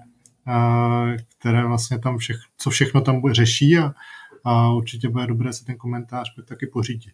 [0.48, 3.92] uh, které vlastně tam všech, co všechno tam řeší a,
[4.44, 7.12] a určitě bude dobré si ten komentář taky pořídit.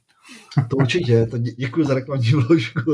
[0.69, 2.81] To určitě, to děkuji za reklamní vložku.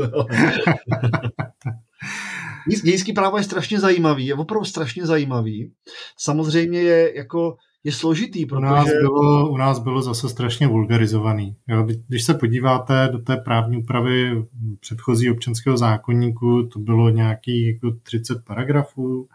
[2.83, 5.73] Dějský právo je strašně zajímavý, je opravdu strašně zajímavý.
[6.17, 8.59] Samozřejmě je jako je složitý, protože...
[8.59, 11.55] U nás bylo, u nás bylo zase strašně vulgarizovaný.
[11.67, 14.45] Jo, když se podíváte do té právní úpravy
[14.79, 19.27] předchozí občanského zákonníku, to bylo nějakých jako 30 paragrafů,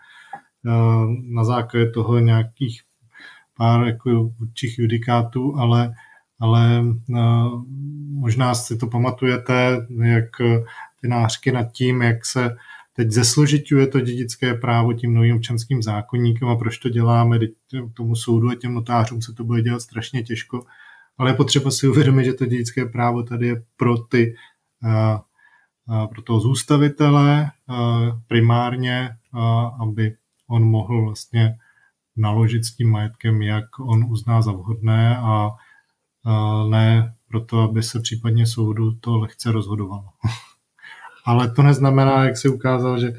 [1.22, 2.82] na základě toho nějakých
[3.57, 5.94] pár jako určitých judikátů, ale
[6.42, 7.62] ale uh,
[8.11, 10.64] možná si to pamatujete, jak eh,
[11.01, 12.57] ty nářky nad tím, jak se
[12.93, 17.51] teď zesložituje to dědické právo tím novým občanským zákonníkem a proč to děláme, teď
[17.95, 20.64] tomu soudu a těm notářům se to bude dělat strašně těžko,
[21.18, 24.34] ale je potřeba si uvědomit, že to dědické právo tady je pro ty
[24.84, 25.20] uh,
[25.97, 27.51] uh, pro toho zůstavitele
[28.28, 29.11] primárně,
[29.80, 30.16] aby
[30.49, 31.57] on mohl vlastně
[32.16, 35.51] naložit s tím majetkem, jak on uzná za vhodné a
[36.68, 40.09] ne proto, aby se případně soudu to lehce rozhodovalo.
[41.24, 43.12] Ale to neznamená, jak se ukázalo, že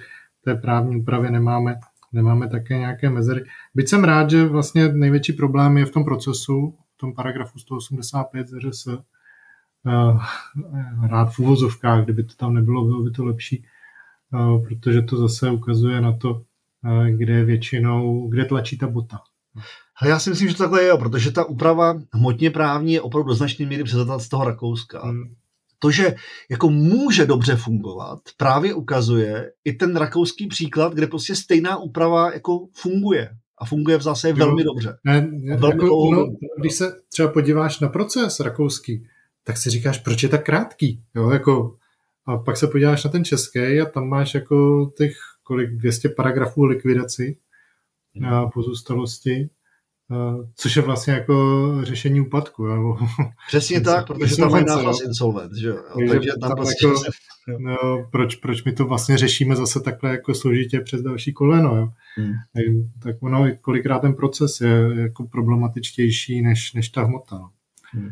[0.44, 1.76] té právní úpravě nemáme,
[2.14, 3.44] nemáme také nějaké mezery.
[3.76, 8.48] Byť jsem rád, že vlastně největší problém je v tom procesu, v tom paragrafu 185
[8.70, 8.88] RS,
[11.10, 13.66] rád v úvozovkách, kdyby to tam nebylo, bylo by to lepší,
[14.68, 16.42] protože to zase ukazuje na to,
[17.10, 19.20] kde je většinou, kde tlačí ta bota.
[20.06, 23.36] Já si myslím, že to takhle je, protože ta úprava hmotně právní je opravdu do
[23.36, 25.02] značné míry převzata z toho Rakouska.
[25.06, 25.36] Hmm.
[25.82, 26.16] To, že
[26.50, 32.68] jako může dobře fungovat, právě ukazuje i ten rakouský příklad, kde prostě stejná úprava jako
[32.74, 33.30] funguje.
[33.58, 34.98] A funguje v zase velmi dobře.
[35.04, 36.28] Ne, ne, velmi jako, no,
[36.60, 39.08] když se třeba podíváš na proces rakouský,
[39.44, 41.04] tak si říkáš, proč je tak krátký.
[41.16, 41.76] Jo, jako,
[42.26, 45.14] a pak se podíváš na ten český a tam máš jako těch
[45.44, 47.38] kolik 200 paragrafů likvidaci
[48.16, 48.50] hmm.
[48.54, 49.61] pozůstalosti Eh,
[50.56, 52.68] což je vlastně jako řešení úpadku.
[52.68, 52.98] Nebo
[53.48, 55.56] Přesně tak, protože tam je náhlas insolvent.
[55.56, 55.74] Že?
[55.74, 57.02] Takže, Takže tam, tam prostě jako,
[57.60, 61.76] no, proč, proč my to vlastně řešíme zase takhle jako složitě přes další koleno.
[61.76, 61.90] Jo?
[62.16, 62.34] Hmm.
[63.04, 67.38] Tak ono kolikrát ten proces je jako problematičtější než, než ta hmota.
[67.38, 67.50] No.
[67.94, 68.10] Hmm.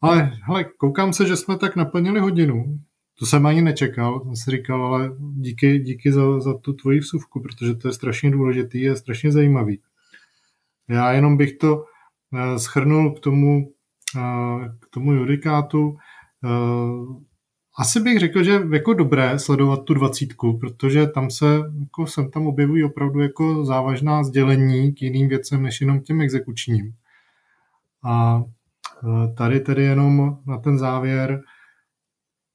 [0.00, 2.78] Ale hele, koukám se, že jsme tak naplnili hodinu.
[3.18, 7.42] To jsem ani nečekal, jsem si říkal, ale díky, díky za, za tu tvoji vsuvku,
[7.42, 9.80] protože to je strašně důležitý a strašně zajímavý.
[10.92, 11.84] Já jenom bych to
[12.34, 13.72] eh, schrnul k tomu,
[14.16, 15.96] eh, k tomu judikátu.
[16.44, 17.22] Eh,
[17.78, 21.46] asi bych řekl, že jako dobré sledovat tu dvacítku, protože tam se,
[21.80, 26.92] jako sem tam objevují opravdu jako závažná sdělení k jiným věcem, než jenom těm exekučním.
[28.04, 28.42] A
[29.36, 31.42] tady tedy jenom na ten závěr,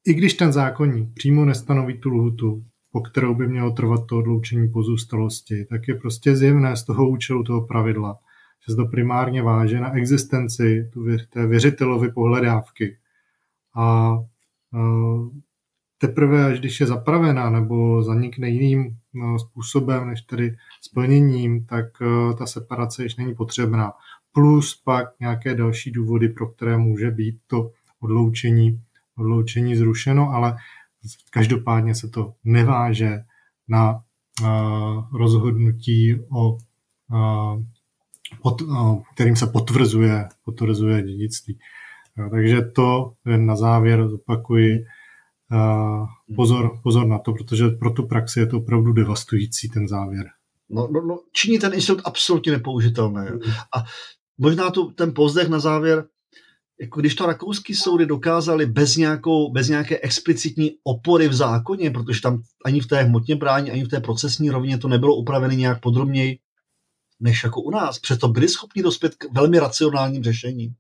[0.07, 4.69] i když ten zákonník přímo nestanoví tu lhutu, po kterou by mělo trvat to odloučení
[4.69, 8.17] pozůstalosti, tak je prostě zjevné z toho účelu toho pravidla,
[8.68, 10.91] že se to primárně váže na existenci
[11.30, 12.97] té věřitelovy pohledávky.
[13.76, 14.18] A
[15.97, 22.34] teprve až když je zapravená nebo zanikne jiným no, způsobem než tedy splněním, tak e,
[22.34, 23.93] ta separace již není potřebná.
[24.32, 28.82] Plus pak nějaké další důvody, pro které může být to odloučení,
[29.18, 30.57] odloučení zrušeno, ale
[31.32, 33.24] každopádně se to neváže
[33.68, 34.01] na
[35.13, 36.57] rozhodnutí, o,
[38.41, 41.59] pod, uh, kterým se potvrzuje, potvrzuje dědictví.
[42.32, 44.86] Takže to jen na závěr zopakuji.
[46.36, 50.25] Pozor, pozor na to, protože pro tu praxi je to opravdu devastující ten závěr.
[50.69, 53.25] No, no, no činí ten institut absolutně nepoužitelný.
[53.32, 53.51] Mm.
[53.75, 53.84] A
[54.38, 56.05] možná tu, ten pozdech na závěr,
[56.82, 62.21] jako když to rakouský soudy dokázali bez, nějakou, bez nějaké explicitní opory v zákoně, protože
[62.21, 65.82] tam ani v té hmotně brání, ani v té procesní rovině to nebylo upravené nějak
[65.82, 66.39] podrobněji,
[67.20, 67.99] než jako u nás.
[67.99, 70.76] Přesto byli schopni dospět k velmi racionálním řešením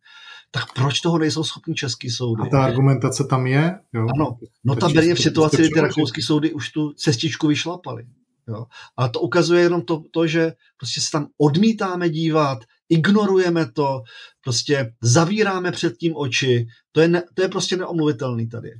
[0.51, 2.41] tak proč toho nejsou schopni český soudy?
[2.41, 3.79] A ta argumentace tam je?
[3.93, 4.07] Jo?
[4.15, 8.07] Ano, no tam byli v situaci, kdy ty rakouské soudy už tu cestičku vyšlapali.
[8.47, 8.65] Jo?
[8.97, 12.59] Ale to ukazuje jenom to, to, že prostě se tam odmítáme dívat,
[12.89, 14.01] ignorujeme to,
[14.43, 16.67] prostě zavíráme před tím oči.
[16.91, 18.71] To je, ne, to je prostě neomluvitelný tady.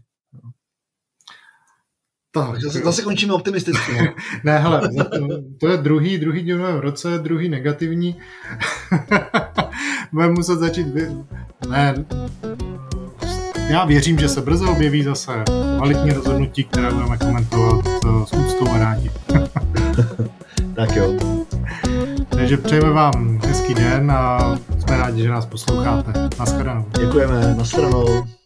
[2.45, 3.93] Tak, zase, zase končíme optimisticky.
[3.93, 4.13] Ne,
[4.43, 4.89] ne hele,
[5.59, 8.15] to je druhý, druhý díl v roce, druhý negativní.
[10.11, 10.87] Budeme muset začít...
[11.69, 12.05] Ne,
[13.69, 15.43] já věřím, že se brzo objeví zase
[15.77, 19.11] kvalitní rozhodnutí, které budeme komentovat eh, s úctou a rádi.
[20.75, 21.13] tak jo.
[22.29, 26.29] Takže přejeme vám hezký den a jsme rádi, že nás posloucháte.
[26.39, 26.85] Naschledanou.
[26.99, 28.36] Děkujeme, naschledanou.